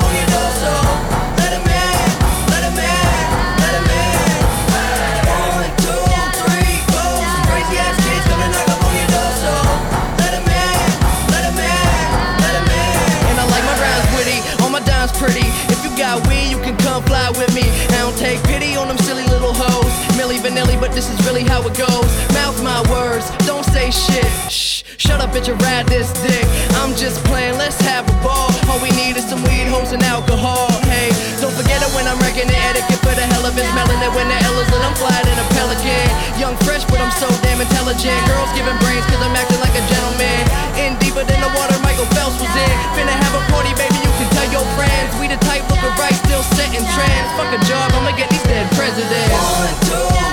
This 21.06 21.22
is 21.22 21.26
really 21.30 21.46
how 21.46 21.62
it 21.62 21.78
goes. 21.78 22.10
Mouth 22.34 22.58
my 22.66 22.82
words, 22.90 23.30
don't 23.46 23.62
say 23.62 23.94
shit. 23.94 24.26
Shh, 24.50 24.82
shut 24.98 25.22
up, 25.22 25.30
bitch, 25.38 25.46
and 25.46 25.62
ride 25.62 25.86
this 25.86 26.10
dick. 26.26 26.42
I'm 26.82 26.98
just 26.98 27.22
playing, 27.30 27.62
let's 27.62 27.78
have 27.86 28.10
a 28.10 28.16
ball. 28.26 28.50
All 28.66 28.82
we 28.82 28.90
need 28.98 29.14
is 29.14 29.22
some 29.30 29.38
weed, 29.46 29.70
hoes, 29.70 29.94
and 29.94 30.02
alcohol. 30.02 30.66
Hey, 30.90 31.14
don't 31.38 31.54
forget 31.54 31.78
it 31.78 31.94
when 31.94 32.10
I'm 32.10 32.18
wrecking 32.26 32.50
the 32.50 32.58
etiquette 32.58 32.98
for 33.06 33.14
the 33.14 33.22
hell 33.22 33.46
of 33.46 33.54
it. 33.54 33.70
Smelling 33.70 34.02
it 34.02 34.12
when 34.18 34.26
the 34.26 34.38
L 34.50 34.58
is 34.58 34.66
lit, 34.74 34.82
I'm 34.82 34.98
flying 34.98 35.30
in 35.30 35.38
a 35.38 35.48
pelican. 35.54 36.10
Young, 36.42 36.58
fresh, 36.66 36.82
but 36.90 36.98
I'm 36.98 37.14
so 37.22 37.30
damn 37.46 37.62
intelligent. 37.62 38.18
Girls 38.26 38.50
giving 38.58 38.74
brains, 38.82 39.06
cause 39.06 39.22
I'm 39.22 39.38
acting 39.38 39.62
like 39.62 39.78
a 39.78 39.86
gentleman. 39.86 40.42
In 40.82 40.98
deeper 40.98 41.22
than 41.22 41.38
the 41.38 41.54
water 41.54 41.78
Michael 41.86 42.10
Phelps 42.18 42.42
was 42.42 42.50
in. 42.50 42.76
Finna 42.98 43.14
have 43.14 43.34
a 43.38 43.46
party, 43.54 43.78
baby, 43.78 43.94
you 43.94 44.10
can 44.18 44.26
tell 44.34 44.50
your 44.50 44.66
friends. 44.74 45.14
We 45.22 45.30
the 45.30 45.38
type 45.46 45.70
looking 45.70 45.94
right, 46.02 46.18
still 46.26 46.42
setting 46.58 46.82
trends. 46.98 47.30
Fuck 47.38 47.54
a 47.54 47.62
job, 47.70 47.94
I'ma 47.94 48.18
get 48.18 48.34
these 48.34 48.42
dead 48.50 48.66
presidents. 48.74 49.38
One, 49.54 49.78
two, 49.86 50.25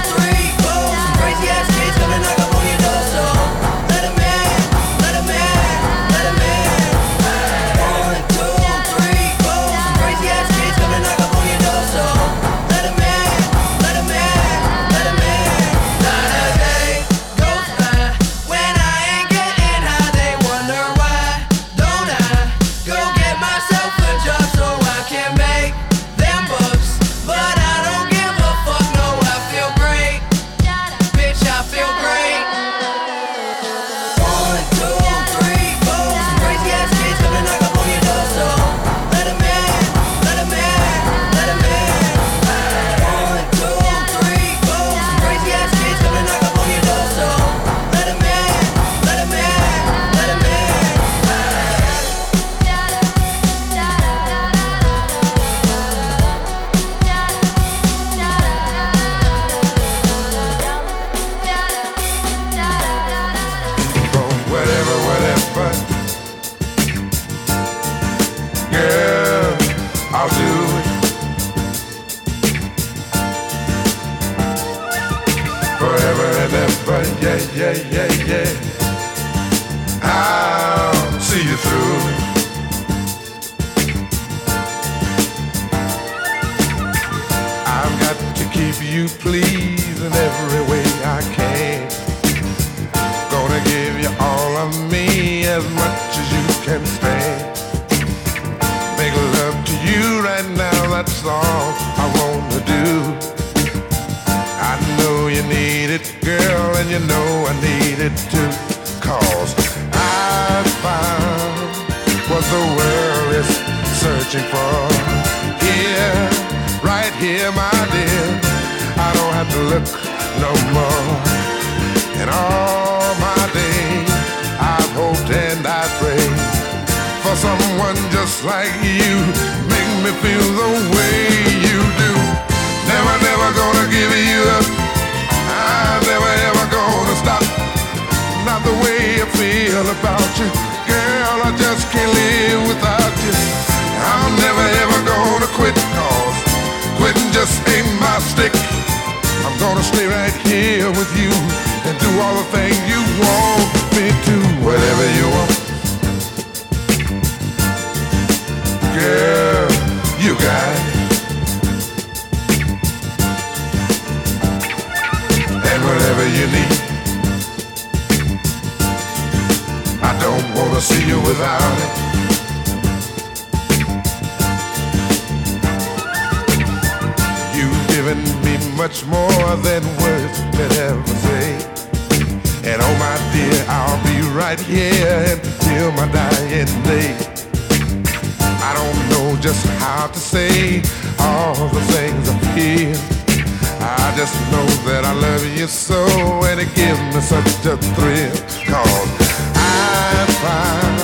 just 194.22 194.38
know 194.54 194.66
that 194.86 195.02
I 195.02 195.14
love 195.18 195.42
you 195.58 195.66
so. 195.66 195.98
And 196.46 196.60
it 196.62 196.70
gives 196.78 197.00
me 197.10 197.20
such 197.34 197.66
a 197.66 197.74
thrill 197.98 198.38
cause 198.70 199.10
I 199.58 200.14
found 200.46 200.98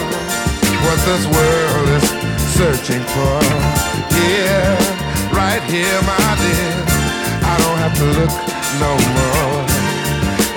what 0.86 0.98
this 1.02 1.24
world 1.26 1.88
is 1.98 2.06
searching 2.54 3.02
for. 3.14 3.42
Yeah 4.14 4.78
right 5.34 5.62
here 5.66 5.98
my 6.06 6.30
dear. 6.38 6.74
I 7.42 7.54
don't 7.58 7.78
have 7.82 7.94
to 7.98 8.06
look 8.22 8.34
no 8.78 8.92
more. 9.18 9.62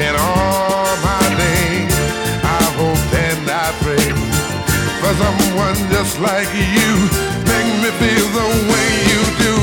And 0.06 0.14
all 0.22 0.86
my 1.02 1.26
days 1.42 1.98
I 2.46 2.62
hope 2.78 3.10
and 3.26 3.42
I 3.50 3.74
pray 3.82 4.08
for 5.02 5.14
someone 5.18 5.78
just 5.90 6.22
like 6.22 6.52
you. 6.54 6.92
Make 7.42 7.70
me 7.82 7.90
feel 7.98 8.28
the 8.38 8.48
way 8.70 8.88
you 9.10 9.22
do. 9.50 9.54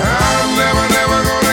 I'm 0.00 0.48
never 0.56 0.84
never 0.96 1.18
gonna 1.20 1.45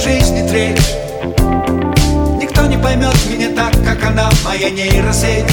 жизни 0.00 0.48
тречь 0.48 0.96
Никто 2.40 2.62
не 2.66 2.78
поймет 2.78 3.14
меня 3.30 3.50
так, 3.54 3.72
как 3.84 4.02
она, 4.02 4.30
моя 4.44 4.70
нейросеть. 4.70 5.44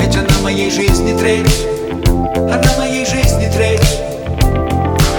Ведь 0.00 0.16
она 0.16 0.38
моей 0.42 0.70
жизни 0.70 1.16
треть. 1.16 1.66
Она 2.34 2.78
моей 2.78 3.06
жизни 3.06 3.48
треть. 3.54 4.00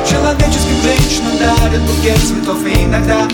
Человеческим 0.09 0.81
женщинам 0.83 1.37
дарят 1.39 1.81
букет 1.83 2.17
цветов 2.17 2.57
иногда. 2.65 3.27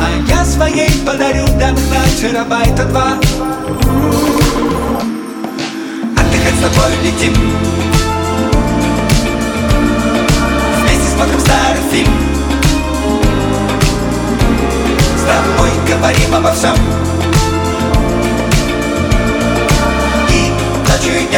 А 0.00 0.28
я 0.28 0.44
своей 0.44 0.90
подарю 1.06 1.46
данных 1.58 1.84
на 1.90 2.20
терабайта 2.20 2.84
два. 2.86 3.12
Отдыхать 6.16 6.56
с 6.56 6.62
тобой 6.62 6.92
летим. 7.04 7.34
Вместе 10.80 11.08
смотрим 11.14 11.40
старый 11.40 11.82
фильм. 11.92 12.31
С 15.22 15.24
тобой 15.24 15.70
говорим 15.86 16.34
обо 16.34 16.50
всем. 16.52 16.74
И 20.28 20.50
ночью 20.88 21.12
и 21.20 21.32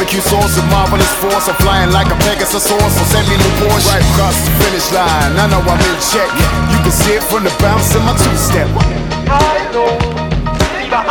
barbecue 0.00 0.20
sauce, 0.22 0.56
a 0.56 0.62
marvelous 0.72 1.12
force. 1.20 1.46
I'm 1.46 1.54
flying 1.56 1.92
like 1.92 2.06
a 2.06 2.16
Pegasus 2.24 2.66
horse, 2.66 2.94
so 2.96 3.04
send 3.12 3.28
me 3.28 3.36
the 3.36 3.50
Porsche. 3.60 3.92
Right 3.92 4.00
across 4.00 4.36
the 4.48 4.52
finish 4.56 4.88
line, 4.92 5.36
I 5.36 5.46
know 5.52 5.60
I'm 5.60 5.76
in 5.76 5.96
check. 6.00 6.30
You 6.72 6.80
can 6.80 6.90
see 6.90 7.20
it 7.20 7.22
from 7.24 7.44
the 7.44 7.52
bounce 7.60 7.94
in 7.94 8.00
my 8.08 8.16
two 8.16 8.36
step. 8.36 8.68
Hallo, 9.28 10.00
lieber 10.80 11.04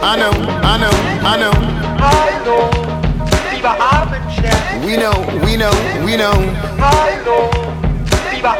I 0.00 0.16
know, 0.16 0.32
I 0.64 0.80
know, 0.80 0.94
I 1.20 1.36
know. 1.36 1.52
Hallo, 2.00 2.72
lieber 3.52 3.76
We 4.86 4.96
know, 4.96 5.12
we 5.44 5.56
know, 5.60 5.74
we 6.06 6.16
know. 6.16 6.32
Hallo, 6.80 7.52
lieber 8.32 8.56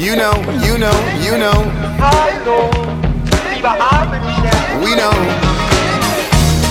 You 0.00 0.16
know, 0.16 0.32
you 0.64 0.78
know, 0.80 0.96
you 1.20 1.36
know. 1.36 1.58
Hallo, 2.00 2.72
lieber 3.52 3.76
We 4.80 4.96
know. 4.96 5.12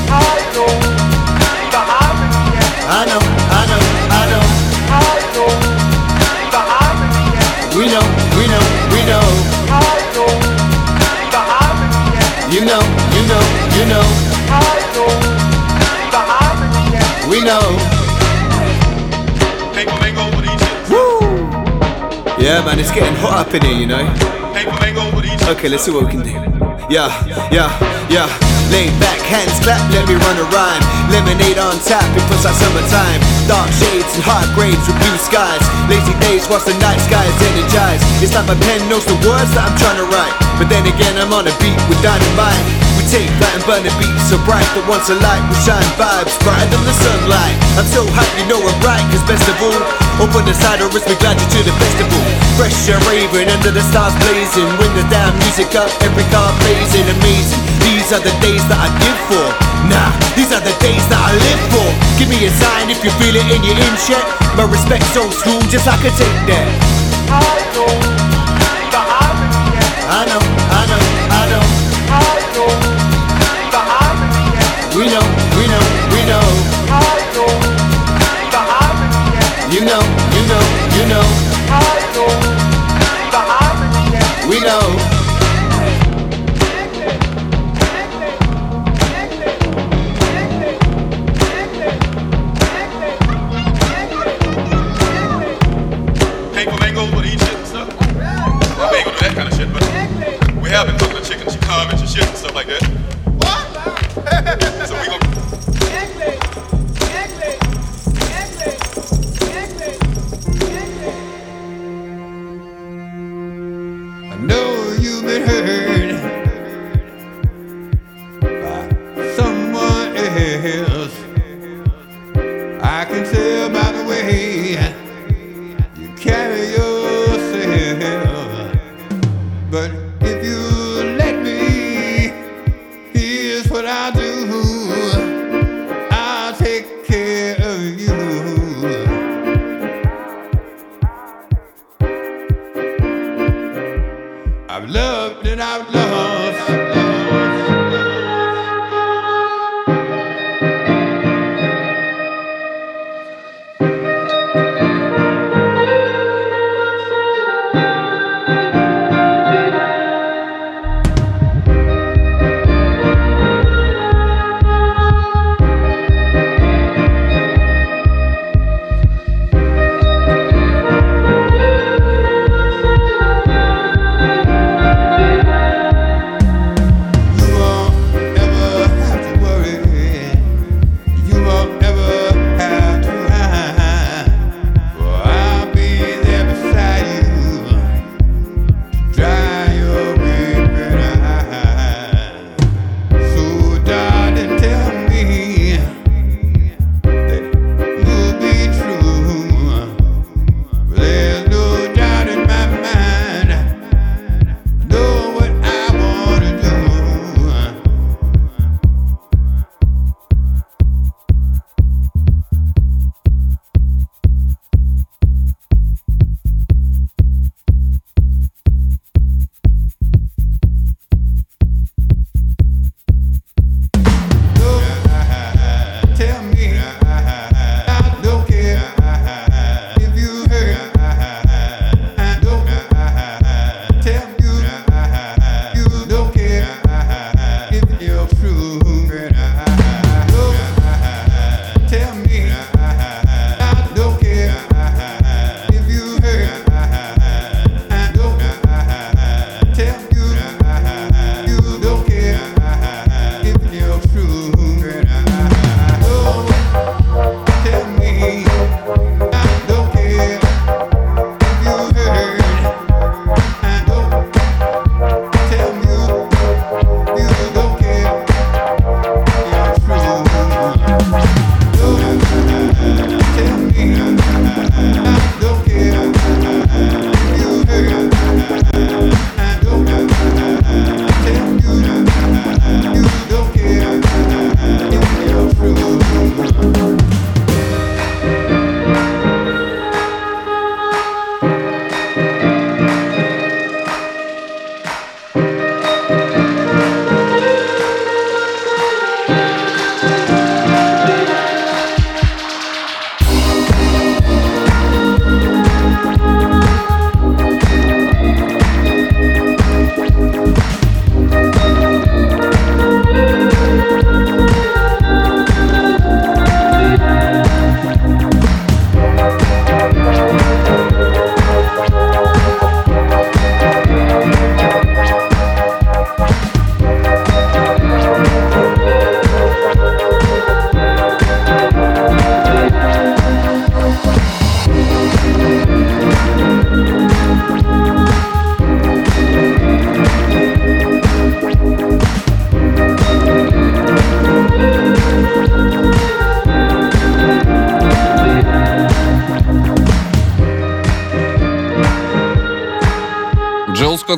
Hallo. 0.10 1.11
I 1.74 3.06
know, 3.08 3.22
I 3.22 3.64
know, 3.70 3.82
I 4.12 4.22
know. 4.32 4.44
We 7.78 7.86
know, 7.88 8.04
we 8.38 8.44
know, 8.52 8.64
we 8.92 9.00
know. 9.08 9.24
You 12.52 12.62
know, 12.66 12.84
you 13.16 13.24
know, 13.32 13.44
you 13.78 13.86
know. 13.88 14.06
We 17.30 17.40
know. 17.42 17.68
Woo! 20.90 21.24
Yeah, 22.44 22.66
man, 22.66 22.80
it's 22.80 22.92
getting 22.92 23.16
hot 23.16 23.48
up 23.48 23.54
in 23.54 23.62
here, 23.62 23.72
you 23.72 23.86
know. 23.88 24.04
Okay, 25.52 25.70
let's 25.70 25.84
see 25.84 25.92
what 25.92 26.04
we 26.06 26.12
can 26.12 26.24
do 26.24 26.71
yeah, 26.92 27.08
yeah, 27.48 27.72
yeah. 28.12 28.28
Lay 28.68 28.92
back, 29.00 29.20
hands 29.24 29.56
clap, 29.64 29.80
let 29.96 30.04
me 30.08 30.16
run 30.16 30.36
a 30.36 30.48
rhyme. 30.52 30.84
Lemonade 31.08 31.60
on 31.60 31.80
tap, 31.88 32.04
it 32.16 32.24
puts 32.28 32.44
our 32.44 32.56
summertime. 32.56 33.20
Dark 33.48 33.72
shades 33.80 34.12
and 34.16 34.24
hot 34.24 34.44
grades 34.56 34.84
with 34.84 35.00
blue 35.00 35.20
skies. 35.20 35.64
Lazy 35.88 36.12
days, 36.20 36.48
watch 36.52 36.68
the 36.68 36.76
night 36.84 37.00
skies 37.00 37.32
energized. 37.56 38.04
It's 38.20 38.36
like 38.36 38.48
my 38.48 38.60
pen 38.68 38.84
knows 38.92 39.08
the 39.08 39.16
words 39.24 39.52
that 39.56 39.72
I'm 39.72 39.76
trying 39.80 40.00
to 40.04 40.08
write. 40.08 40.36
But 40.60 40.68
then 40.68 40.84
again, 40.84 41.16
I'm 41.16 41.32
on 41.32 41.48
a 41.48 41.56
beat 41.64 41.80
with 41.88 42.00
dynamite. 42.04 42.91
Take 43.12 43.28
that 43.44 43.60
and 43.60 43.64
burn 43.68 43.84
beat 44.00 44.18
so 44.32 44.40
bright 44.48 44.64
That 44.72 44.88
once 44.88 45.12
a 45.12 45.20
light 45.20 45.44
will 45.52 45.60
shine 45.68 45.84
vibes 46.00 46.32
brighter 46.48 46.64
than 46.72 46.80
the 46.88 46.96
sunlight. 46.96 47.60
I'm 47.76 47.84
so 47.84 48.08
hyped 48.08 48.40
you 48.40 48.48
know 48.48 48.56
I'm 48.56 48.80
right 48.80 49.04
cause 49.12 49.20
best 49.28 49.44
of 49.52 49.60
all 49.60 49.84
Open 50.24 50.48
the 50.48 50.56
side 50.56 50.80
or 50.80 50.88
it's 50.96 51.04
me 51.04 51.20
glad 51.20 51.36
you're 51.36 51.52
to 51.60 51.68
the 51.68 51.76
festival. 51.76 52.24
Fresh 52.56 52.88
and 52.88 53.04
raving 53.12 53.52
under 53.52 53.76
the 53.76 53.84
stars 53.92 54.16
blazing 54.16 54.72
When 54.80 54.88
the 54.96 55.04
damn 55.12 55.36
music 55.44 55.76
up 55.76 55.92
every 56.08 56.24
car 56.32 56.56
blazing 56.64 57.04
amazing. 57.04 57.60
These 57.84 58.16
are 58.16 58.24
the 58.24 58.32
days 58.40 58.64
that 58.72 58.80
I 58.80 58.88
give 59.04 59.20
for. 59.28 59.48
Nah, 59.92 60.16
these 60.40 60.56
are 60.56 60.64
the 60.64 60.72
days 60.80 61.04
that 61.12 61.20
I 61.20 61.36
live 61.36 61.64
for. 61.68 61.88
Give 62.16 62.32
me 62.32 62.40
a 62.48 62.52
sign 62.64 62.88
if 62.88 63.04
you 63.04 63.12
feel 63.20 63.36
it 63.36 63.44
in 63.52 63.60
your 63.60 63.76
inch 63.76 64.08
yet 64.08 64.24
My 64.56 64.64
respect's 64.72 65.12
old 65.20 65.36
school 65.36 65.60
just 65.68 65.84
like 65.84 66.00
a 66.08 66.16
take 66.16 66.40
that 66.48 66.64
I 67.28 67.44
know 67.76 67.92
but 68.88 69.04
I 70.08 70.24
know. 70.32 70.51
그냥 75.02 75.31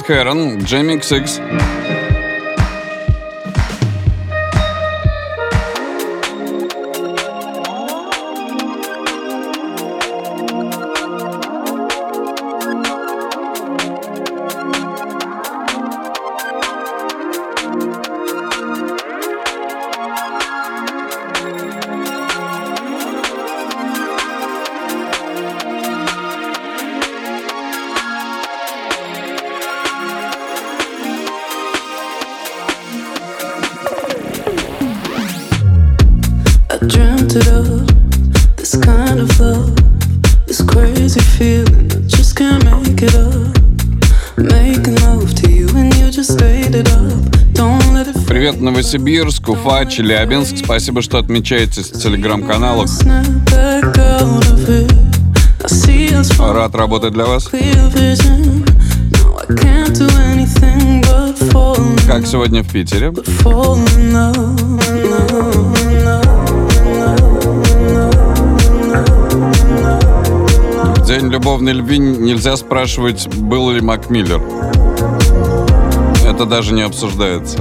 Кэт 0.04 0.18
Хэрон, 0.18 0.58
Джемми 0.60 0.96
XX. 1.00 1.73
Новосибирск, 48.94 49.49
Уфа, 49.49 49.86
Челябинск. 49.88 50.57
Спасибо, 50.57 51.02
что 51.02 51.18
отмечаетесь 51.18 51.90
в 51.90 51.99
телеграм-каналах. 51.99 52.88
Рад 56.40 56.76
работать 56.76 57.14
для 57.14 57.26
вас. 57.26 57.45
Как 62.06 62.28
сегодня 62.28 62.61
в 62.61 62.72
Питере? 62.72 63.10
В 70.99 71.07
день 71.07 71.32
любовной 71.32 71.74
любви 71.74 71.98
нельзя 71.98 72.56
спрашивать, 72.57 73.28
был 73.38 73.72
ли 73.72 73.82
Макмиллер. 73.82 74.40
Это 76.28 76.45
даже 76.45 76.74
не 76.74 76.84
обсуждается. 76.84 77.57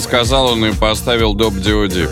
Сказал, 0.00 0.46
он 0.52 0.64
и 0.64 0.72
поставил 0.72 1.34
доп. 1.34 1.54
диоди. 1.54 2.08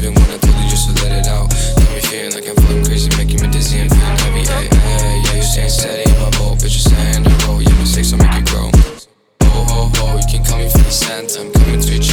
even 0.00 0.14
when 0.14 0.30
I 0.30 0.38
told 0.38 0.56
you 0.56 0.70
just 0.70 0.88
to 0.88 1.04
let 1.04 1.12
it 1.12 1.28
out. 1.28 1.52
Got 1.76 1.92
me 1.92 2.00
feeling 2.00 2.32
like 2.32 2.48
I'm 2.48 2.56
fucking 2.56 2.84
crazy, 2.84 3.10
making 3.20 3.42
me 3.42 3.48
dizzy 3.52 3.80
and 3.80 3.90
feeling 3.90 4.16
heavy. 4.24 4.42
Hey, 4.48 4.68
hey, 4.72 5.22
yeah, 5.24 5.36
you 5.36 5.42
staying 5.42 5.68
steady 5.68 6.10
in 6.10 6.16
my 6.16 6.30
boat, 6.40 6.56
bitch, 6.56 6.72
you're 6.72 6.88
saying 6.88 7.22
the 7.24 7.30
road. 7.44 7.60
Your 7.60 7.76
mistakes 7.76 8.12
will 8.12 8.18
make 8.24 8.32
it 8.32 8.46
grow. 8.48 8.70
Oh, 9.44 9.64
ho, 9.68 9.80
ho, 10.00 10.16
you 10.16 10.24
can 10.24 10.44
call 10.44 10.58
me 10.58 10.68
for 10.70 10.78
the 10.78 10.90
cent, 10.90 11.36
I'm 11.38 11.52
coming 11.52 11.80
to 11.80 11.92
you. 11.92 12.09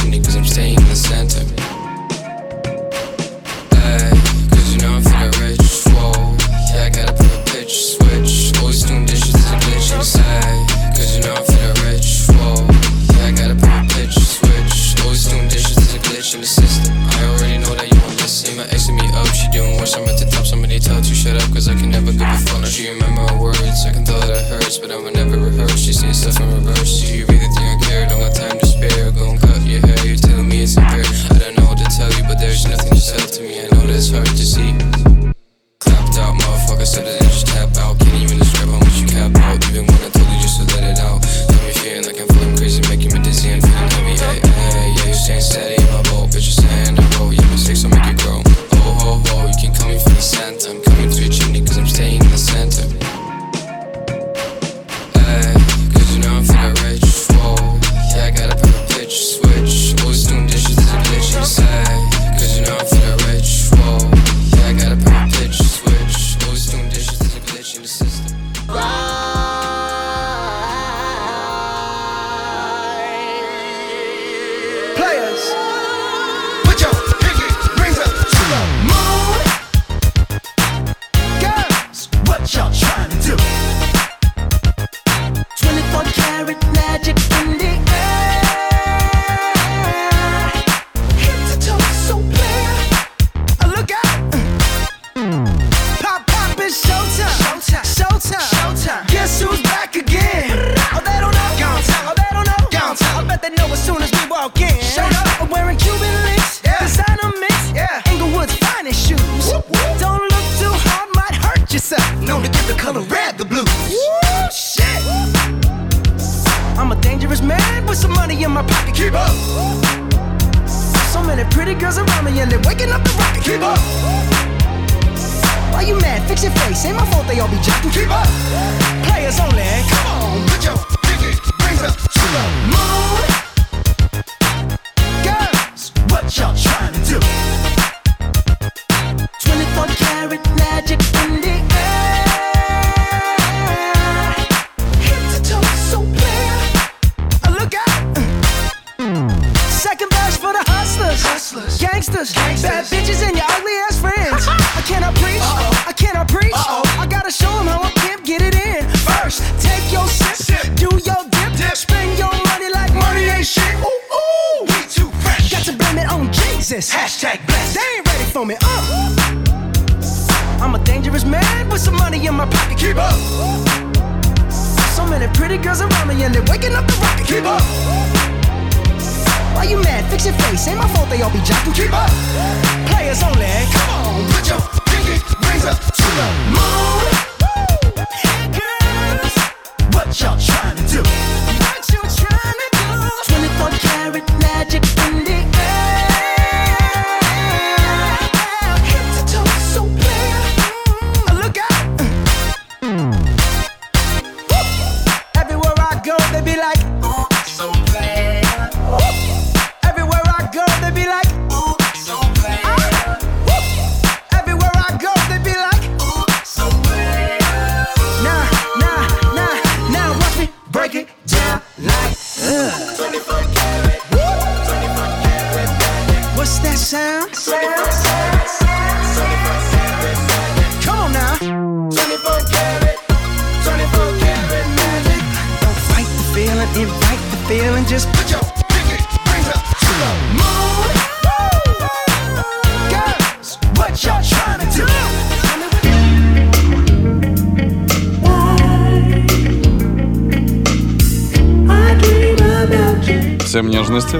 Всем 253.87 253.87
нежности. 253.87 254.17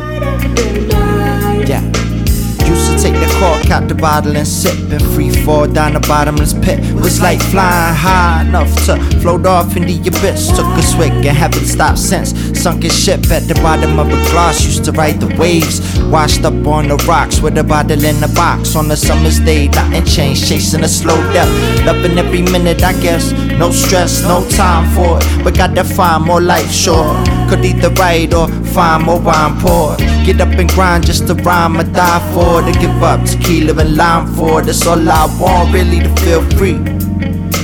Yeah. 1.67 1.81
Used 2.65 2.91
to 2.91 2.97
take 2.97 3.13
the 3.13 3.27
cork 3.39 3.69
out 3.71 3.89
the 3.89 3.95
bottle 3.95 4.38
and 4.38 4.47
sip 4.47 4.73
and 4.89 5.01
free 5.13 5.30
fall 5.30 5.67
down 5.67 5.93
the 5.93 5.99
bottomless 5.99 6.53
pit. 6.53 6.80
Was 6.95 7.19
like 7.21 7.41
flying 7.41 7.93
high 7.93 8.45
enough 8.47 8.73
to 8.85 8.95
float 9.19 9.45
off 9.45 9.75
in 9.75 9.84
the 9.84 9.99
abyss. 10.07 10.47
Took 10.55 10.65
a 10.77 10.81
swig 10.81 11.11
and 11.11 11.38
haven't 11.38 11.65
stopped 11.65 11.99
since. 11.99 12.34
Sunken 12.57 12.89
ship 12.89 13.19
at 13.31 13.43
the 13.49 13.55
bottom 13.55 13.99
of 13.99 14.07
a 14.07 14.19
glass. 14.31 14.63
Used 14.65 14.85
to 14.85 14.93
ride 14.93 15.19
the 15.19 15.27
waves. 15.35 15.81
Washed 16.03 16.45
up 16.45 16.65
on 16.65 16.88
the 16.88 16.95
rocks 17.05 17.41
with 17.41 17.57
a 17.57 17.63
bottle 17.63 18.03
in 18.03 18.23
a 18.23 18.30
box. 18.30 18.75
On 18.77 18.89
a 18.91 18.95
summer's 18.95 19.39
day, 19.41 19.67
nothing 19.67 20.05
changed. 20.05 20.47
Chasing 20.47 20.84
a 20.84 20.88
slow 20.88 21.17
death. 21.34 21.51
Loving 21.85 22.17
every 22.17 22.43
minute, 22.43 22.81
I 22.81 22.93
guess. 23.01 23.34
No 23.59 23.71
stress, 23.71 24.23
no 24.23 24.47
time 24.49 24.89
for 24.95 25.19
it. 25.19 25.43
But 25.43 25.57
gotta 25.57 25.84
find 25.84 26.23
more 26.23 26.41
life, 26.41 26.71
sure. 26.71 27.13
Could 27.49 27.65
either 27.65 27.89
ride 27.89 28.34
or 28.34 28.46
find 28.78 29.05
more 29.05 29.20
wine 29.20 29.59
pour. 29.59 29.96
Get 30.24 30.40
up 30.40 30.55
and 30.60 30.70
grind 30.70 31.05
just 31.05 31.26
to 31.26 31.34
rhyme 31.34 31.76
or 31.78 31.82
die 31.82 32.22
for. 32.32 32.62
To 32.62 32.72
give 32.78 33.02
up 33.02 33.20
tequila 33.26 33.74
and 33.82 33.96
lime 33.96 34.26
for. 34.34 34.62
That's 34.62 34.86
all 34.86 35.09
I 35.10 35.26
want, 35.40 35.74
really 35.74 35.98
to 35.98 36.10
feel 36.22 36.42
free. 36.56 36.78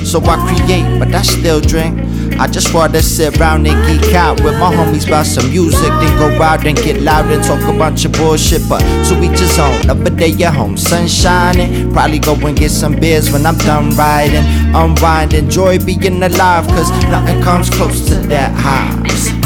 So 0.04 0.18
I 0.32 0.36
create, 0.48 0.98
but 0.98 1.14
I 1.14 1.22
still 1.22 1.60
drink. 1.60 1.94
I 2.40 2.48
just 2.48 2.74
wanna 2.74 3.00
sit 3.00 3.38
around 3.38 3.68
and 3.68 3.78
geek 3.86 4.12
out 4.14 4.42
with 4.42 4.58
my 4.58 4.74
homies 4.74 5.06
about 5.06 5.26
some 5.26 5.48
music. 5.50 5.92
Then 6.00 6.18
go 6.18 6.42
out 6.42 6.66
and 6.66 6.76
get 6.76 7.00
loud 7.00 7.30
and 7.30 7.44
talk 7.44 7.62
a 7.72 7.78
bunch 7.78 8.04
of 8.04 8.12
bullshit. 8.12 8.68
But 8.68 8.80
to 9.06 9.14
each 9.22 9.38
his 9.38 9.56
own. 9.56 9.88
Up 9.88 10.04
a 10.04 10.10
day 10.10 10.32
at 10.42 10.52
home, 10.52 10.76
sun 10.76 11.06
shining. 11.06 11.92
Probably 11.92 12.18
go 12.18 12.34
and 12.48 12.58
get 12.58 12.72
some 12.72 12.96
beers 12.96 13.30
when 13.30 13.46
I'm 13.46 13.58
done 13.58 13.90
riding. 13.90 14.44
Unwind, 14.74 15.32
enjoy 15.32 15.78
being 15.78 16.20
alive, 16.24 16.66
cause 16.74 16.90
nothing 17.14 17.40
comes 17.40 17.70
close 17.70 18.00
to 18.08 18.16
that 18.32 18.50
high. 18.66 19.43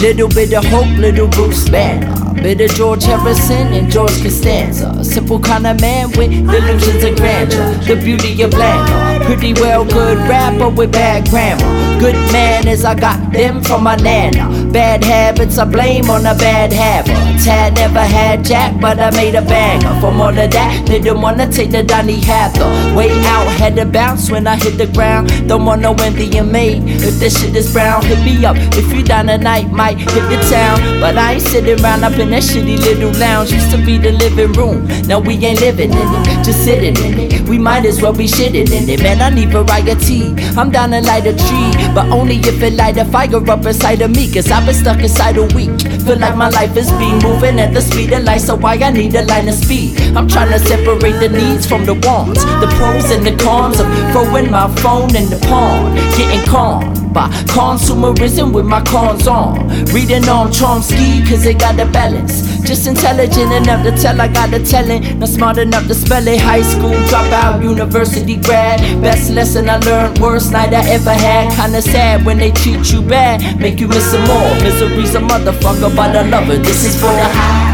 Little 0.00 0.28
bit 0.28 0.54
of 0.54 0.64
hope, 0.64 0.96
little 0.96 1.28
Bruce 1.28 1.68
Banner. 1.68 2.32
Bit 2.40 2.62
of 2.62 2.70
George 2.70 3.04
Harrison 3.04 3.66
and 3.74 3.92
George 3.92 4.22
Costanza. 4.22 5.04
Simple 5.04 5.38
kind 5.38 5.66
of 5.66 5.78
man 5.78 6.08
with 6.12 6.30
delusions 6.30 7.04
of 7.04 7.16
grandeur. 7.16 7.74
The 7.84 7.96
beauty 8.02 8.40
of 8.40 8.54
land. 8.54 9.22
Pretty 9.24 9.52
well 9.52 9.84
good 9.84 10.16
rapper 10.26 10.70
with 10.70 10.90
bad 10.92 11.28
grammar. 11.28 12.00
Good 12.00 12.14
manners, 12.32 12.82
I 12.82 12.94
got 12.94 13.30
them 13.30 13.62
from 13.62 13.82
my 13.84 13.96
nana. 13.96 14.48
Bad 14.72 15.02
habits 15.02 15.58
I 15.58 15.64
blame 15.64 16.08
on 16.10 16.24
a 16.26 16.34
bad 16.34 16.72
habit. 16.72 17.16
Tad 17.44 17.74
never 17.74 18.00
had 18.00 18.44
jack, 18.44 18.80
but 18.80 19.00
I 19.00 19.10
made 19.10 19.34
a 19.34 19.42
banger. 19.42 20.00
From 20.00 20.20
all 20.20 20.28
of 20.28 20.50
that, 20.50 20.86
didn't 20.86 21.20
wanna 21.20 21.50
take 21.50 21.72
the 21.72 21.82
Donny 21.82 22.20
Hathor. 22.20 22.70
Way 22.94 23.10
out, 23.26 23.48
had 23.48 23.74
to 23.76 23.84
bounce 23.84 24.30
when 24.30 24.46
I 24.46 24.56
hit 24.56 24.78
the 24.78 24.86
ground. 24.86 25.48
Don't 25.48 25.64
want 25.64 25.82
no 25.82 25.92
envy 25.94 26.36
in 26.36 26.52
me. 26.52 26.82
If 26.86 27.18
this 27.18 27.40
shit 27.40 27.56
is 27.56 27.72
brown, 27.72 28.04
hit 28.04 28.22
me 28.24 28.44
up. 28.44 28.56
If 28.78 28.92
you 28.92 29.02
down 29.02 29.26
tonight, 29.26 29.72
might 29.72 29.98
hit 29.98 30.28
the 30.30 30.38
town. 30.48 31.00
But 31.00 31.18
I 31.18 31.34
ain't 31.34 31.42
sitting 31.42 31.82
around 31.82 32.04
up 32.04 32.16
in 32.18 32.30
that 32.30 32.42
shitty 32.42 32.78
little 32.78 33.12
lounge. 33.18 33.52
Used 33.52 33.70
to 33.72 33.78
be 33.84 33.98
the 33.98 34.12
living 34.12 34.52
room. 34.52 34.86
Now 35.08 35.18
we 35.18 35.34
ain't 35.44 35.60
living 35.60 35.90
in 35.90 35.98
it, 35.98 36.44
just 36.44 36.64
sitting 36.64 36.96
in 36.96 37.18
it. 37.18 37.48
We 37.48 37.58
might 37.58 37.84
as 37.86 38.00
well 38.00 38.12
be 38.12 38.26
shitting 38.26 38.70
in 38.70 38.88
it. 38.88 39.02
Man, 39.02 39.20
I 39.20 39.30
need 39.30 39.50
variety. 39.50 40.32
I'm 40.56 40.70
down 40.70 40.90
to 40.90 41.00
light 41.00 41.26
a 41.26 41.34
tree, 41.34 41.72
but 41.92 42.06
only 42.10 42.36
if 42.36 42.62
it 42.62 42.74
light 42.74 42.98
a 42.98 43.04
fire 43.04 43.50
up 43.50 43.66
inside 43.66 44.02
of 44.02 44.14
me. 44.14 44.32
Cause 44.32 44.50
I've 44.60 44.66
been 44.66 44.74
stuck 44.74 45.00
inside 45.00 45.38
a 45.38 45.44
week. 45.56 45.80
Feel 46.04 46.18
like 46.18 46.36
my 46.36 46.50
life 46.50 46.76
is 46.76 46.92
being 46.92 47.18
moving 47.20 47.58
at 47.58 47.72
the 47.72 47.80
speed 47.80 48.12
of 48.12 48.24
light, 48.24 48.42
so 48.42 48.56
why 48.56 48.74
I 48.74 48.90
need 48.90 49.14
a 49.14 49.24
line 49.24 49.48
of 49.48 49.54
speed? 49.54 49.98
I'm 50.14 50.28
trying 50.28 50.52
to 50.52 50.58
separate 50.58 51.18
the 51.18 51.30
needs 51.30 51.66
from 51.66 51.86
the 51.86 51.94
wants, 51.94 52.44
the 52.44 52.70
pros 52.76 53.10
and 53.10 53.26
the 53.26 53.42
cons 53.42 53.80
of 53.80 53.86
throwing 54.12 54.50
my 54.50 54.68
phone 54.82 55.16
in 55.16 55.30
the 55.30 55.38
pond, 55.48 55.96
getting 56.14 56.44
calm 56.46 56.99
by 57.12 57.28
consumerism 57.46 58.52
with 58.52 58.66
my 58.66 58.82
cons 58.82 59.26
on. 59.26 59.68
Reading 59.86 60.28
on 60.28 60.50
Chomsky, 60.50 61.26
cause 61.28 61.44
it 61.46 61.58
got 61.58 61.76
the 61.76 61.86
balance. 61.86 62.60
Just 62.66 62.86
intelligent 62.86 63.52
enough 63.52 63.82
to 63.84 63.92
tell 64.00 64.20
I 64.20 64.28
got 64.28 64.50
the 64.50 64.60
talent, 64.60 65.18
not 65.18 65.28
smart 65.28 65.58
enough 65.58 65.86
to 65.88 65.94
spell 65.94 66.26
it. 66.26 66.40
High 66.40 66.62
school 66.62 66.94
dropout, 67.10 67.62
university 67.62 68.36
grad. 68.36 68.80
Best 69.02 69.30
lesson 69.30 69.68
I 69.68 69.78
learned, 69.78 70.18
worst 70.18 70.52
night 70.52 70.72
I 70.72 70.88
ever 70.90 71.12
had. 71.12 71.54
Kinda 71.56 71.82
sad 71.82 72.24
when 72.24 72.38
they 72.38 72.50
treat 72.52 72.92
you 72.92 73.02
bad, 73.02 73.58
make 73.60 73.80
you 73.80 73.88
miss 73.88 74.10
some 74.10 74.24
more. 74.26 74.54
Misery's 74.62 75.14
a 75.14 75.20
motherfucker, 75.20 75.94
but 75.96 76.16
I 76.16 76.22
love 76.28 76.48
it. 76.50 76.62
This 76.62 76.84
is 76.84 76.94
for 77.00 77.12
the 77.12 77.28
highs 77.28 77.69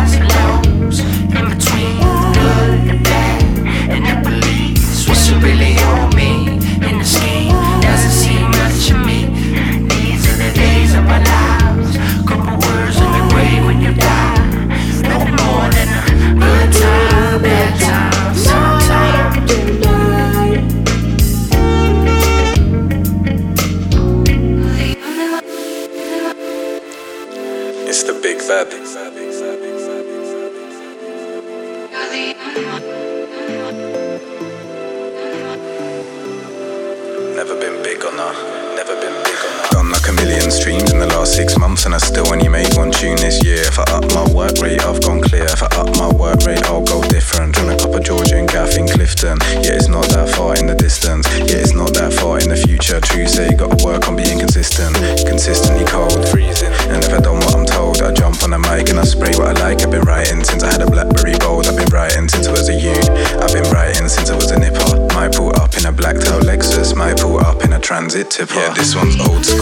tipper. 68.37 68.55
Yeah, 68.55 68.75
this 68.75 68.95
one's 68.95 69.17
old 69.27 69.56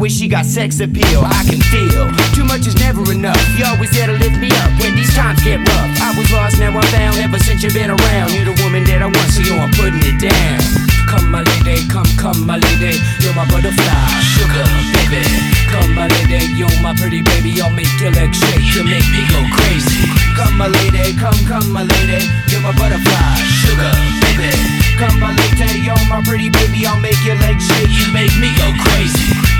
really 0.00 0.08
she 0.08 0.28
got 0.28 0.46
sex 0.46 0.80
appeal. 0.80 1.20
I 1.20 1.44
can 1.44 1.60
feel 1.68 2.08
too 2.32 2.44
much 2.44 2.64
is 2.64 2.74
never 2.80 3.04
enough. 3.12 3.36
You 3.58 3.68
always 3.68 3.92
there 3.92 4.08
to 4.08 4.16
lift 4.16 4.40
me 4.40 4.48
up 4.48 4.72
when 4.80 4.96
these 4.96 5.12
times 5.12 5.44
get 5.44 5.60
rough. 5.60 5.92
I 6.00 6.16
was 6.16 6.24
lost, 6.32 6.56
now 6.56 6.72
I'm 6.72 6.88
found. 6.88 7.20
Ever 7.20 7.38
since 7.38 7.62
you've 7.62 7.76
been 7.76 7.92
around, 7.92 8.32
you're 8.32 8.48
the 8.48 8.56
woman 8.64 8.84
that 8.88 9.04
I 9.04 9.08
want, 9.12 9.28
so 9.28 9.44
I'm 9.52 9.68
putting 9.76 10.00
it 10.00 10.16
down. 10.16 10.56
Come, 11.04 11.28
my 11.28 11.44
lady, 11.44 11.84
come, 11.92 12.08
come, 12.16 12.46
my 12.48 12.56
lady, 12.56 12.96
you're 13.20 13.36
my 13.36 13.44
butterfly, 13.52 14.08
sugar, 14.24 14.64
baby. 14.96 15.20
Come, 15.68 15.92
my 15.92 16.08
lady, 16.08 16.48
you're 16.56 16.72
my 16.80 16.96
pretty 16.96 17.20
baby, 17.20 17.60
I'll 17.60 17.74
make 17.74 17.90
your 18.00 18.14
legs 18.16 18.40
shake, 18.40 18.64
you 18.72 18.86
make 18.86 19.04
me 19.12 19.20
go 19.28 19.42
crazy. 19.52 20.06
Come, 20.32 20.56
my 20.56 20.70
lady, 20.70 21.12
come, 21.18 21.36
come, 21.44 21.68
my 21.68 21.84
lady, 21.84 22.24
you're 22.48 22.64
my 22.64 22.72
butterfly, 22.72 23.36
sugar, 23.68 23.84
sugar, 23.84 23.92
baby. 24.32 24.80
Come 24.96 25.18
my 25.20 25.34
lady, 25.34 25.84
you're 25.84 26.04
my 26.08 26.22
pretty 26.24 26.48
baby, 26.48 26.86
I'll 26.86 27.00
make 27.00 27.20
your 27.26 27.36
legs 27.36 27.68
shake. 27.68 27.90
You 27.90 28.08
make 28.16 28.32
me 28.40 28.48
go 28.56 28.70
crazy. 28.80 29.59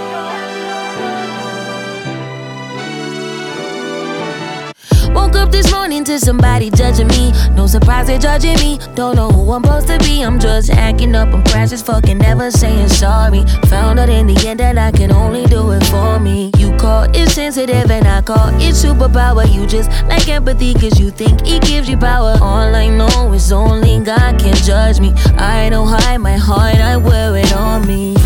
Woke 5.31 5.43
up 5.43 5.51
this 5.51 5.71
morning 5.71 6.03
to 6.03 6.19
somebody 6.19 6.69
judging 6.69 7.07
me. 7.07 7.31
No 7.55 7.65
surprise 7.65 8.07
they're 8.07 8.19
judging 8.19 8.55
me. 8.55 8.79
Don't 8.95 9.15
know 9.15 9.29
who 9.29 9.49
I'm 9.53 9.63
supposed 9.63 9.87
to 9.87 9.97
be. 9.99 10.23
I'm 10.23 10.37
just 10.41 10.69
acting 10.71 11.15
up. 11.15 11.33
I'm 11.33 11.41
precious, 11.41 11.81
fucking 11.81 12.17
never 12.17 12.51
saying 12.51 12.89
sorry. 12.89 13.45
Found 13.67 13.97
out 13.97 14.09
in 14.09 14.27
the 14.27 14.45
end 14.45 14.59
that 14.59 14.77
I 14.77 14.91
can 14.91 15.09
only 15.09 15.45
do 15.45 15.71
it 15.71 15.85
for 15.85 16.19
me. 16.19 16.51
You 16.57 16.75
call 16.75 17.03
it 17.03 17.29
sensitive 17.29 17.89
and 17.89 18.05
I 18.05 18.21
call 18.23 18.49
it 18.55 18.75
superpower. 18.75 19.49
You 19.49 19.65
just 19.65 19.89
like 20.09 20.27
empathy 20.27 20.73
cause 20.73 20.99
you 20.99 21.11
think 21.11 21.47
it 21.47 21.63
gives 21.63 21.87
you 21.87 21.95
power. 21.95 22.35
All 22.41 22.75
I 22.75 22.89
know 22.89 23.31
is 23.31 23.53
only 23.53 24.01
God 24.01 24.37
can 24.37 24.55
judge 24.55 24.99
me. 24.99 25.13
I 25.37 25.69
don't 25.69 25.87
hide 25.87 26.17
my 26.17 26.35
heart, 26.35 26.75
I 26.75 26.97
wear 26.97 27.37
it 27.37 27.53
on 27.53 27.87
me. 27.87 28.17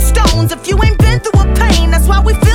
stones 0.00 0.52
if 0.52 0.66
you 0.68 0.78
ain't 0.84 0.98
been 0.98 1.20
through 1.20 1.40
a 1.40 1.54
pain. 1.54 1.90
That's 1.90 2.06
why 2.06 2.20
we. 2.20 2.47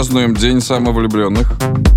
Празднуем 0.00 0.32
День 0.32 0.62
самовлюбленных. 0.62 1.89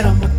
quiero 0.00 0.14
mucho. 0.14 0.29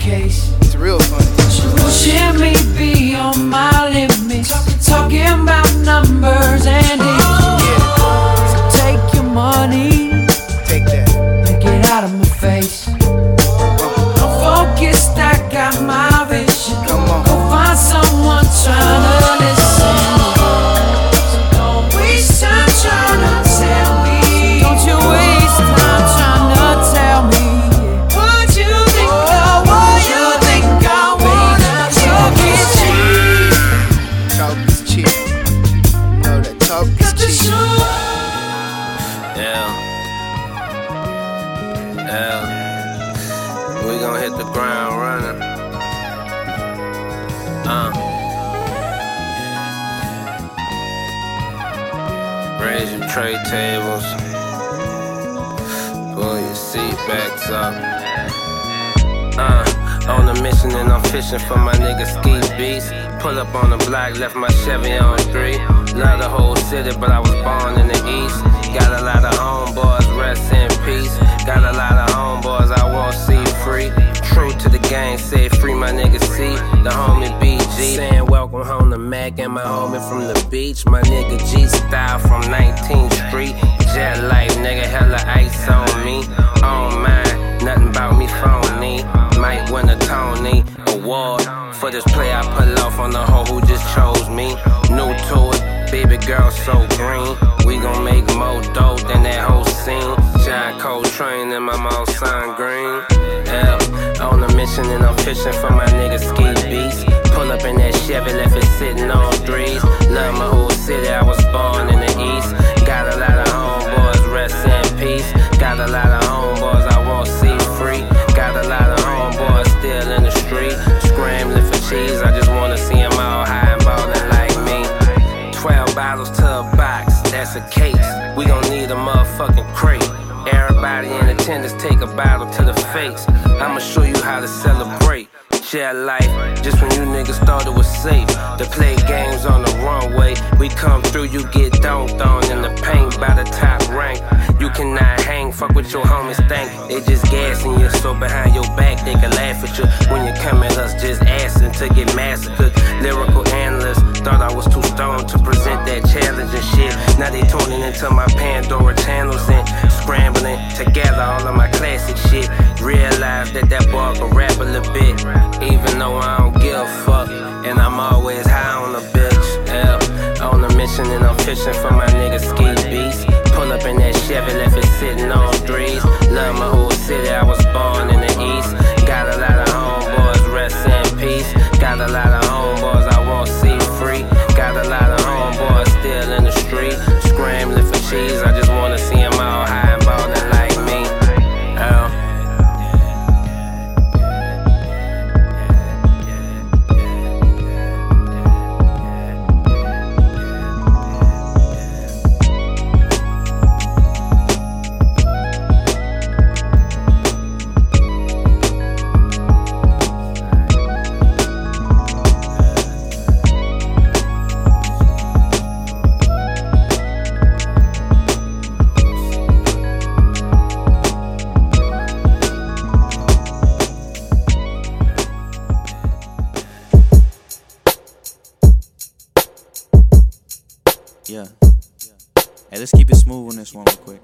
Quick. 234.11 234.21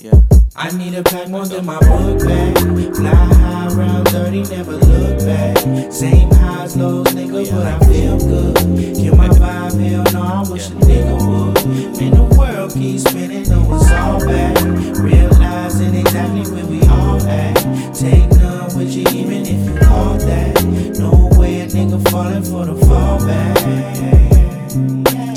Yeah. 0.00 0.20
I 0.56 0.70
need 0.76 0.94
a 0.94 1.02
pack 1.02 1.28
more 1.28 1.46
than 1.46 1.64
my 1.66 1.78
book 1.80 2.20
bag. 2.20 2.58
Fly 2.94 3.10
high 3.10 3.66
around 3.74 4.08
30, 4.08 4.42
never 4.54 4.76
look 4.76 5.18
back. 5.20 5.58
Same 5.92 6.30
highs, 6.30 6.76
lows, 6.76 7.08
nigga, 7.08 7.50
but 7.50 7.66
I 7.66 7.78
feel 7.86 8.18
good. 8.18 8.56
Kill 8.96 9.16
my 9.16 9.28
vibe, 9.28 9.80
hell 9.80 10.04
no, 10.12 10.22
I 10.22 10.50
wish 10.50 10.68
a 10.68 10.72
nigga 10.72 11.16
would. 11.26 11.98
Man, 11.98 12.12
the 12.14 12.36
world 12.36 12.72
keeps 12.72 13.04
spinning, 13.04 13.48
know 13.48 13.74
it's 13.74 13.90
all 13.92 14.20
bad. 14.20 14.98
Realizing 14.98 15.94
exactly 15.94 16.50
where 16.52 16.66
we 16.66 16.80
all 16.88 17.20
at. 17.26 17.56
Take 17.94 18.30
none 18.38 18.76
with 18.76 18.92
you, 18.94 19.04
even 19.10 19.42
if 19.46 19.68
you 19.68 19.78
call 19.80 20.14
that. 20.18 20.62
No 20.98 21.38
way 21.38 21.60
a 21.60 21.66
nigga 21.66 22.10
falling 22.10 22.44
for 22.44 22.64
the 22.66 22.74
fallback. 22.86 23.50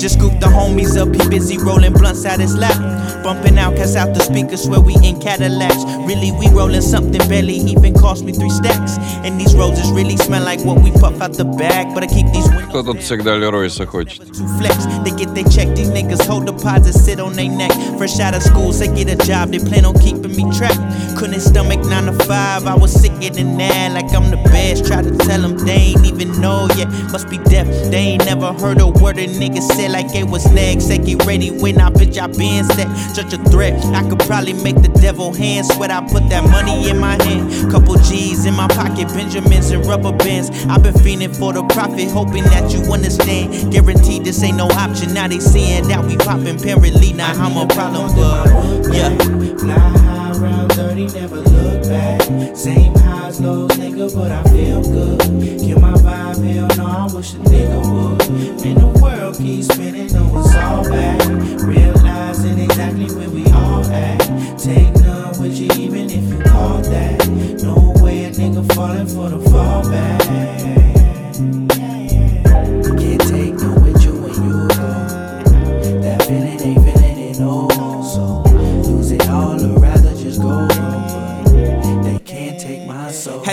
Just 0.04 0.18
scooped 0.18 0.38
the 0.38 0.48
homies 0.48 1.00
up, 1.00 1.08
he 1.16 1.28
busy 1.30 1.56
rolling 1.56 1.94
blunts 1.94 2.26
out 2.26 2.38
his 2.38 2.54
lap. 2.54 2.76
Bumping 3.24 3.54
OutKast 3.54 3.96
out 3.96 4.12
the 4.12 4.20
speakers 4.20 4.68
where 4.68 4.78
we 4.78 4.92
in 4.96 5.18
Cadillacs. 5.18 5.82
Really, 6.04 6.30
we 6.30 6.46
rolling 6.48 6.82
something 6.82 7.26
barely 7.26 7.54
even 7.54 7.94
cost 7.94 8.22
me 8.22 8.34
three 8.34 8.50
stacks. 8.50 8.98
And 9.24 9.40
these 9.40 9.54
roses 9.54 9.90
really 9.92 10.18
smell 10.18 10.44
like 10.44 10.62
what 10.62 10.82
we 10.82 10.90
puff 10.90 11.22
out 11.22 11.32
the 11.32 11.46
bag. 11.46 11.94
But 11.94 12.02
I 12.02 12.08
keep 12.08 12.26
these 12.34 12.44
Кто 12.68 12.82
тут 12.82 13.00
всегда 13.00 13.34
Леройса 13.36 13.86
хочет? 13.86 14.20
Flex, 14.58 14.84
they 15.04 15.16
get 15.16 15.32
they 15.34 15.44
check, 15.44 15.74
these 15.74 15.88
niggas 15.88 16.26
hold 16.26 16.44
deposits, 16.44 17.02
sit 17.02 17.18
on 17.18 17.32
their 17.32 17.48
neck. 17.48 17.72
Fresh 17.96 18.20
out 18.20 18.34
of 18.34 18.42
school, 18.42 18.72
they 18.72 18.88
get 18.88 19.08
a 19.08 19.16
job, 19.24 19.52
they 19.52 19.58
plan 19.58 19.86
on 19.86 19.94
keeping 20.00 20.36
me 20.36 20.44
trapped. 20.52 20.84
Couldn't 21.16 21.40
stomach 21.40 21.80
nine 21.86 22.04
to 22.04 22.12
five, 22.26 22.66
I 22.66 22.74
was 22.74 22.92
sick 22.92 23.13
sicker 23.14 23.34
than 23.34 23.56
that, 23.58 23.92
like 23.92 24.12
I'm 24.14 24.30
the 24.30 24.36
best. 24.50 24.86
Try 24.86 25.02
to 25.02 25.16
tell 25.18 25.40
them 25.40 25.56
they 25.58 25.94
ain't 25.94 26.04
even 26.04 26.40
know 26.40 26.68
yet, 26.76 26.88
must 27.12 27.28
be 27.28 27.38
deaf. 27.38 27.66
They 27.90 28.14
ain't 28.14 28.24
never 28.24 28.52
heard 28.52 28.80
a 28.80 28.88
word 28.88 29.18
a 29.18 29.26
nigga 29.26 29.60
said 29.60 29.90
like 29.90 30.14
it 30.14 30.24
was 30.24 30.50
next. 30.52 30.86
Say 30.86 30.98
get 30.98 31.24
ready 31.26 31.50
when 31.50 31.80
I 31.80 31.90
bitch 31.90 32.18
I 32.18 32.26
been 32.26 32.64
set. 32.64 32.88
Such 33.14 33.32
a 33.32 33.38
threat, 33.50 33.74
I 33.86 34.08
could 34.08 34.20
probably 34.20 34.52
make 34.54 34.76
the 34.76 34.92
devil 35.00 35.32
hand 35.32 35.66
sweat. 35.66 35.90
I 35.90 36.00
put 36.00 36.28
that 36.30 36.44
money 36.50 36.88
in 36.88 36.98
my 36.98 37.22
hand, 37.24 37.70
couple 37.70 37.96
G's 37.96 38.46
in 38.46 38.54
my 38.54 38.68
pocket, 38.68 39.08
Benjamins 39.08 39.70
and 39.70 39.84
rubber 39.86 40.12
bands. 40.12 40.50
I've 40.68 40.82
been 40.82 40.94
fiending 40.94 41.36
for 41.36 41.52
the 41.52 41.62
profit, 41.64 42.10
hoping 42.10 42.44
that 42.44 42.72
you 42.72 42.80
understand. 42.92 43.72
Guaranteed 43.72 44.24
this 44.24 44.42
ain't 44.42 44.56
no 44.56 44.66
option. 44.66 45.14
Now 45.14 45.28
they 45.28 45.40
seeing 45.40 45.86
that 45.88 46.04
we 46.04 46.16
poppin' 46.16 46.56
apparently. 46.56 47.12
Now 47.12 47.32
I'm 47.32 47.56
a 47.56 47.66
problem, 47.72 48.14
but 48.14 48.94
yeah. 48.94 49.16
Fly 49.58 49.74
high 49.74 50.32
around 50.38 50.72
30, 50.72 51.06
never 51.18 51.36
look 51.36 51.63
back. 51.94 52.56
Same 52.56 52.94
highs, 52.94 53.40
lows, 53.40 53.70
nigga, 53.72 54.06
but 54.14 54.30
I 54.32 54.42
feel 54.52 54.82
good. 54.82 55.20
Kill 55.60 55.80
my 55.80 55.92
vibe, 55.92 56.42
hell 56.52 56.68
no, 56.76 56.86
I 56.86 57.14
wish 57.14 57.34
a 57.34 57.38
nigga 57.38 57.78
would. 57.90 58.18
Man, 58.64 58.76
the 58.82 59.00
world 59.00 59.36
keeps 59.36 59.68
spinning, 59.68 60.12
know 60.12 60.40
it's 60.40 60.54
all 60.56 60.82
bad. 60.84 61.60
Realizing 61.62 62.58
exactly 62.58 63.06
where 63.16 63.30
we 63.30 63.44
all 63.52 63.84
at. 63.86 64.18
Take 64.58 64.92
none 65.06 65.40
with 65.40 65.56
you, 65.60 65.68
even 65.82 66.10
if 66.10 66.24
you 66.30 66.38
call 66.42 66.78
that. 66.82 67.16
No 67.62 67.74
way 68.02 68.24
a 68.24 68.30
nigga 68.30 68.62
falling 68.74 69.06
for 69.06 69.28
the 69.30 69.38
fallback. 69.50 70.93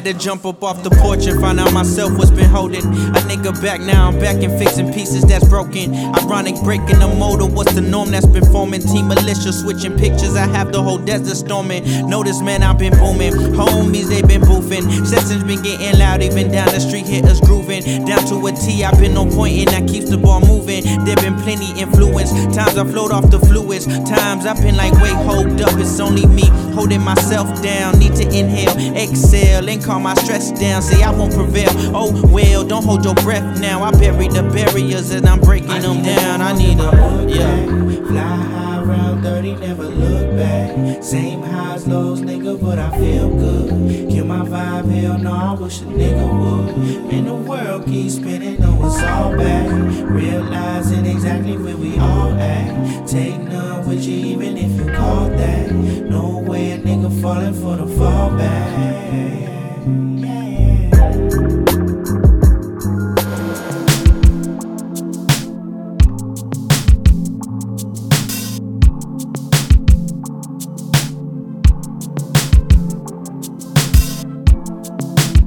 Had 0.01 0.17
to 0.17 0.25
jump 0.25 0.45
up 0.45 0.63
off 0.63 0.81
the 0.81 0.89
porch 0.89 1.27
and 1.27 1.39
find 1.39 1.59
out 1.59 1.73
myself 1.73 2.17
what's 2.17 2.31
been 2.31 2.49
holding. 2.49 2.83
A 2.83 3.21
nigga 3.29 3.53
back 3.61 3.81
now, 3.81 4.07
I'm 4.07 4.17
back 4.17 4.41
and 4.41 4.51
fixing 4.57 4.91
pieces 4.91 5.23
that's 5.25 5.47
broken. 5.47 5.93
Ironic 5.93 6.55
breaking 6.63 6.97
the 6.97 7.07
motor, 7.19 7.45
what's 7.45 7.73
the 7.73 7.81
norm 7.81 8.09
that's 8.09 8.25
been 8.25 8.45
forming? 8.45 8.81
Team 8.81 9.09
militia 9.09 9.53
switching 9.53 9.95
pictures, 9.95 10.35
I 10.35 10.47
have 10.47 10.71
the 10.71 10.81
whole 10.81 10.97
desert 10.97 11.35
storming. 11.35 11.83
Notice, 12.09 12.41
man, 12.41 12.63
I've 12.63 12.79
been 12.79 12.97
booming. 12.97 13.33
Homies, 13.53 14.09
they 14.09 14.23
been 14.23 14.41
boofing. 14.41 15.05
Sessions 15.05 15.43
been 15.43 15.61
getting 15.61 15.99
loud, 15.99 16.23
even 16.23 16.51
down 16.51 16.73
the 16.73 16.79
street, 16.79 17.05
hit 17.05 17.25
us 17.25 17.39
grooving. 17.39 17.83
Down 18.03 18.25
to 18.25 18.47
a 18.47 18.51
T, 18.53 18.83
I've 18.83 18.99
been 18.99 19.15
on 19.15 19.29
point 19.29 19.53
and 19.59 19.67
that 19.67 19.87
keeps 19.87 20.09
the 20.09 20.17
ball 20.17 20.41
moving. 20.41 20.83
There 21.05 21.15
been 21.17 21.39
plenty 21.43 21.79
influence. 21.79 22.31
Times 22.55 22.75
I 22.75 22.85
float 22.85 23.11
off 23.11 23.29
the 23.29 23.39
fluids. 23.39 23.85
Times 23.85 24.47
I've 24.47 24.61
been 24.63 24.77
like, 24.77 24.93
wait, 24.93 25.13
hold 25.13 25.61
up, 25.61 25.77
it's 25.77 25.99
only 25.99 26.25
me 26.25 26.47
holding 26.73 27.01
myself 27.01 27.61
down. 27.61 27.99
Need 27.99 28.15
to 28.15 28.23
inhale, 28.23 28.75
exhale, 28.97 29.69
and 29.69 29.83
calm 29.91 30.03
my 30.03 30.13
stress 30.13 30.51
down. 30.51 30.81
Say 30.81 31.03
I 31.03 31.11
won't 31.11 31.33
prevail. 31.33 31.69
Oh 31.93 32.11
well, 32.27 32.63
don't 32.63 32.83
hold 32.83 33.03
your 33.03 33.15
breath 33.15 33.59
now. 33.59 33.83
I 33.83 33.91
bury 33.91 34.29
the 34.29 34.43
barriers 34.43 35.11
and 35.11 35.25
I'm 35.25 35.41
breaking 35.41 35.81
them 35.81 36.01
down. 36.01 36.41
I 36.41 36.53
need 36.57 36.79
a 36.79 36.91
yeah. 37.27 37.65
Fly 38.07 38.35
high, 38.53 38.83
round 38.83 39.23
30, 39.23 39.55
never 39.55 39.83
look 39.83 40.37
back. 40.37 41.03
Same 41.03 41.41
highs, 41.41 41.85
lows, 41.87 42.21
nigga, 42.21 42.59
but 42.61 42.79
I 42.79 42.89
feel 42.97 43.29
good. 43.29 44.09
Kill 44.09 44.25
my 44.25 44.45
vibe, 44.45 44.89
hell 44.91 45.17
no, 45.17 45.33
I 45.33 45.53
wish 45.55 45.81
a 45.81 45.85
nigga 45.85 46.25
would. 46.39 47.11
Man, 47.11 47.25
the 47.25 47.35
world 47.35 47.85
keeps 47.85 48.15
spinning, 48.15 48.61
know 48.61 48.85
it's 48.85 49.03
all 49.03 49.35
back. 49.35 49.67
Realizing 50.09 51.05
exactly 51.05 51.57
where 51.57 51.75
we 51.75 51.97
all 51.97 52.31
at. 52.39 53.07
Take 53.07 53.39
none 53.39 53.85
with 53.89 54.03
you, 54.05 54.15
even 54.33 54.55
if 54.55 54.71
you 54.79 54.93
call 54.93 55.27
that. 55.27 55.71
No 55.71 56.39
way 56.39 56.71
a 56.71 56.77
nigga 56.77 57.11
falling 57.21 57.53
for 57.53 57.75
the 57.75 57.85
fallback. 57.85 59.50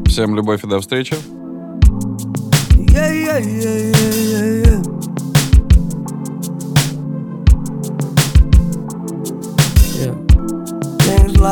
Всем 0.06 0.34
любовь 0.34 0.64
и 0.64 0.66
до 0.66 0.80
встречи. 0.80 1.14
Yeah, 2.90 3.12
yeah, 3.12 3.38
yeah, 3.38 3.92
yeah, 3.92 4.14
yeah. 4.42 4.53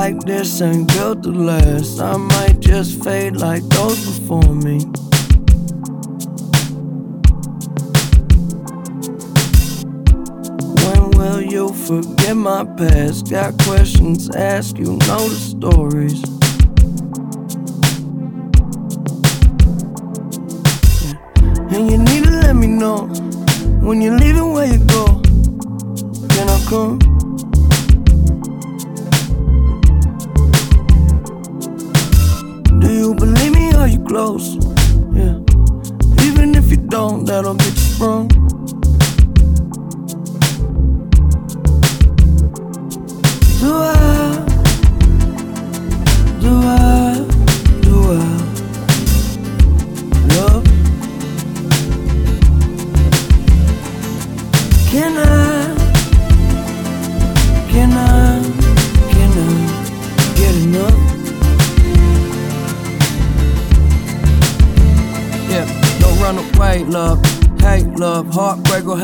Like 0.03 0.19
this 0.27 0.61
and 0.61 0.89
built 0.89 1.23
to 1.23 1.31
last. 1.31 2.01
I 2.01 2.17
might 2.17 2.59
just 2.59 3.05
fade 3.05 3.37
like 3.37 3.63
those 3.69 4.01
before 4.05 4.53
me. 4.67 4.79
When 10.83 11.03
will 11.19 11.41
you 11.41 11.69
forget 11.87 12.37
my 12.37 12.65
past? 12.77 13.31
Got 13.31 13.57
questions, 13.59 14.29
ask 14.35 14.77
you 14.77 14.97
know 15.07 15.23
the 15.33 15.41
stories. 15.55 16.21
And 21.73 21.89
you 21.89 21.99
need 21.99 22.25
to 22.25 22.31
let 22.43 22.57
me 22.57 22.67
know 22.67 23.07
when 23.87 24.03
you're 24.03 24.19
leaving 24.19 24.53
where 24.53 24.67
you 24.67 24.81
go. 24.97 25.05
Can 26.35 26.49
I 26.49 26.59
come? 26.69 27.12
Close? 34.13 34.57
Yeah. 35.17 35.41
Even 36.27 36.55
if 36.55 36.71
you 36.71 36.77
don't, 36.77 37.25
that'll 37.25 37.55
get 37.55 37.73
you 37.73 37.89
sprung. 37.95 38.42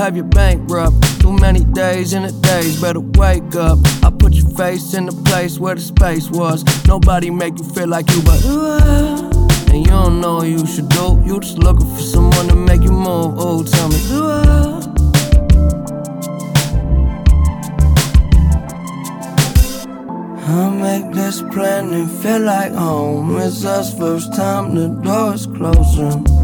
Have 0.09 0.17
you 0.17 0.25
bankrupt. 0.25 1.21
Too 1.21 1.35
many 1.35 1.65
days 1.65 2.15
in 2.15 2.23
the 2.23 2.33
days, 2.33 2.81
better 2.81 3.01
wake 3.01 3.55
up. 3.55 3.79
I 4.03 4.09
put 4.09 4.33
your 4.33 4.49
face 4.57 4.95
in 4.95 5.05
the 5.05 5.13
place 5.13 5.59
where 5.59 5.75
the 5.75 5.83
space 5.83 6.31
was. 6.31 6.65
Nobody 6.87 7.29
make 7.29 7.59
you 7.59 7.65
feel 7.65 7.89
like 7.89 8.09
you, 8.13 8.23
but 8.23 8.43
and 8.43 9.85
you 9.85 9.91
don't 9.91 10.23
know 10.23 10.37
what 10.37 10.49
you 10.49 10.67
should 10.67 10.89
do. 10.89 11.21
You 11.27 11.39
just 11.41 11.59
looking 11.59 11.87
for 11.95 12.01
someone 12.01 12.49
to 12.49 12.57
make 12.57 12.81
you 12.81 12.91
move. 12.91 13.35
Oh, 13.37 13.63
tell 13.63 13.89
me, 13.91 13.99
do 14.09 14.25
I? 14.25 14.79
Make 20.81 21.13
this 21.13 21.43
plan 21.43 21.93
and 21.93 22.11
feel 22.11 22.41
like 22.41 22.73
home. 22.73 23.37
It's 23.39 23.65
us 23.65 23.97
first 23.99 24.35
time, 24.35 24.75
the 24.75 24.89
door's 24.89 25.45
closing. 25.47 26.38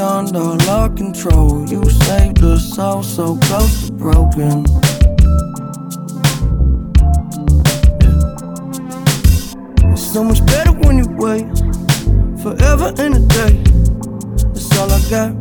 All 0.00 0.70
our 0.70 0.88
control. 0.90 1.68
You 1.68 1.82
saved 1.90 2.42
us 2.44 2.78
all 2.78 3.02
so 3.02 3.36
close 3.36 3.86
to 3.86 3.92
broken. 3.92 4.64
It's 9.92 10.12
so 10.12 10.22
much 10.22 10.44
better 10.46 10.72
when 10.72 10.98
you 10.98 11.08
wait 11.16 11.46
forever 12.42 12.92
in 13.02 13.14
a 13.14 13.20
day. 13.26 13.62
That's 14.52 14.78
all 14.78 14.90
I 14.92 15.00
got. 15.10 15.40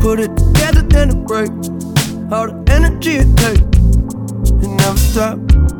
Put 0.00 0.20
it 0.20 0.36
together, 0.36 0.82
then 0.82 1.10
it 1.10 1.26
break. 1.26 1.50
All 2.30 2.46
the 2.48 2.64
energy 2.70 3.16
it 3.16 3.36
takes, 3.36 3.62
it 4.62 4.68
never 4.68 4.98
stop. 4.98 5.75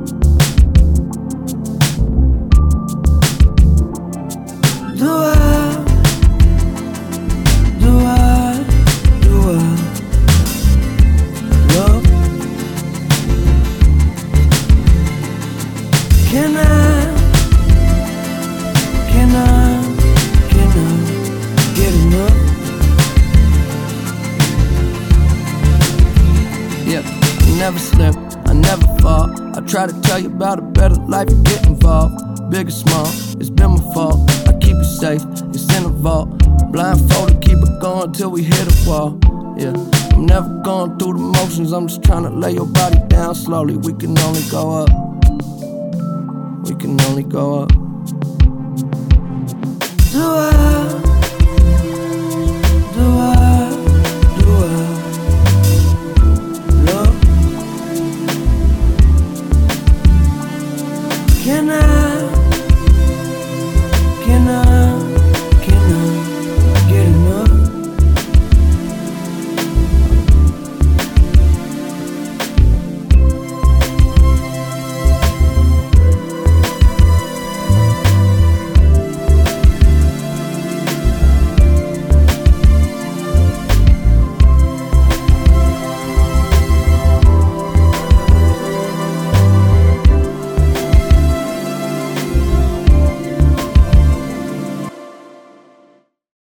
Never 27.67 27.79
slip, 27.81 28.15
I 28.47 28.53
never 28.53 28.87
fall. 29.01 29.29
I 29.57 29.61
try 29.61 29.87
to 29.89 30.01
tell 30.03 30.21
you 30.21 30.29
about 30.29 30.61
a 30.61 30.63
better 30.63 30.95
life, 30.95 31.29
you 31.31 31.43
get 31.43 31.67
involved. 31.67 32.15
Big 32.49 32.69
or 32.69 32.71
small, 32.71 33.07
slowly. 43.67 43.77
We 43.77 43.99
can 43.99 44.19
only 44.19 44.43
go 44.51 44.71
up. 44.73 44.91
We 46.69 46.75
can 46.75 47.01
only 47.03 47.23
go 47.23 47.63
up. 47.63 47.76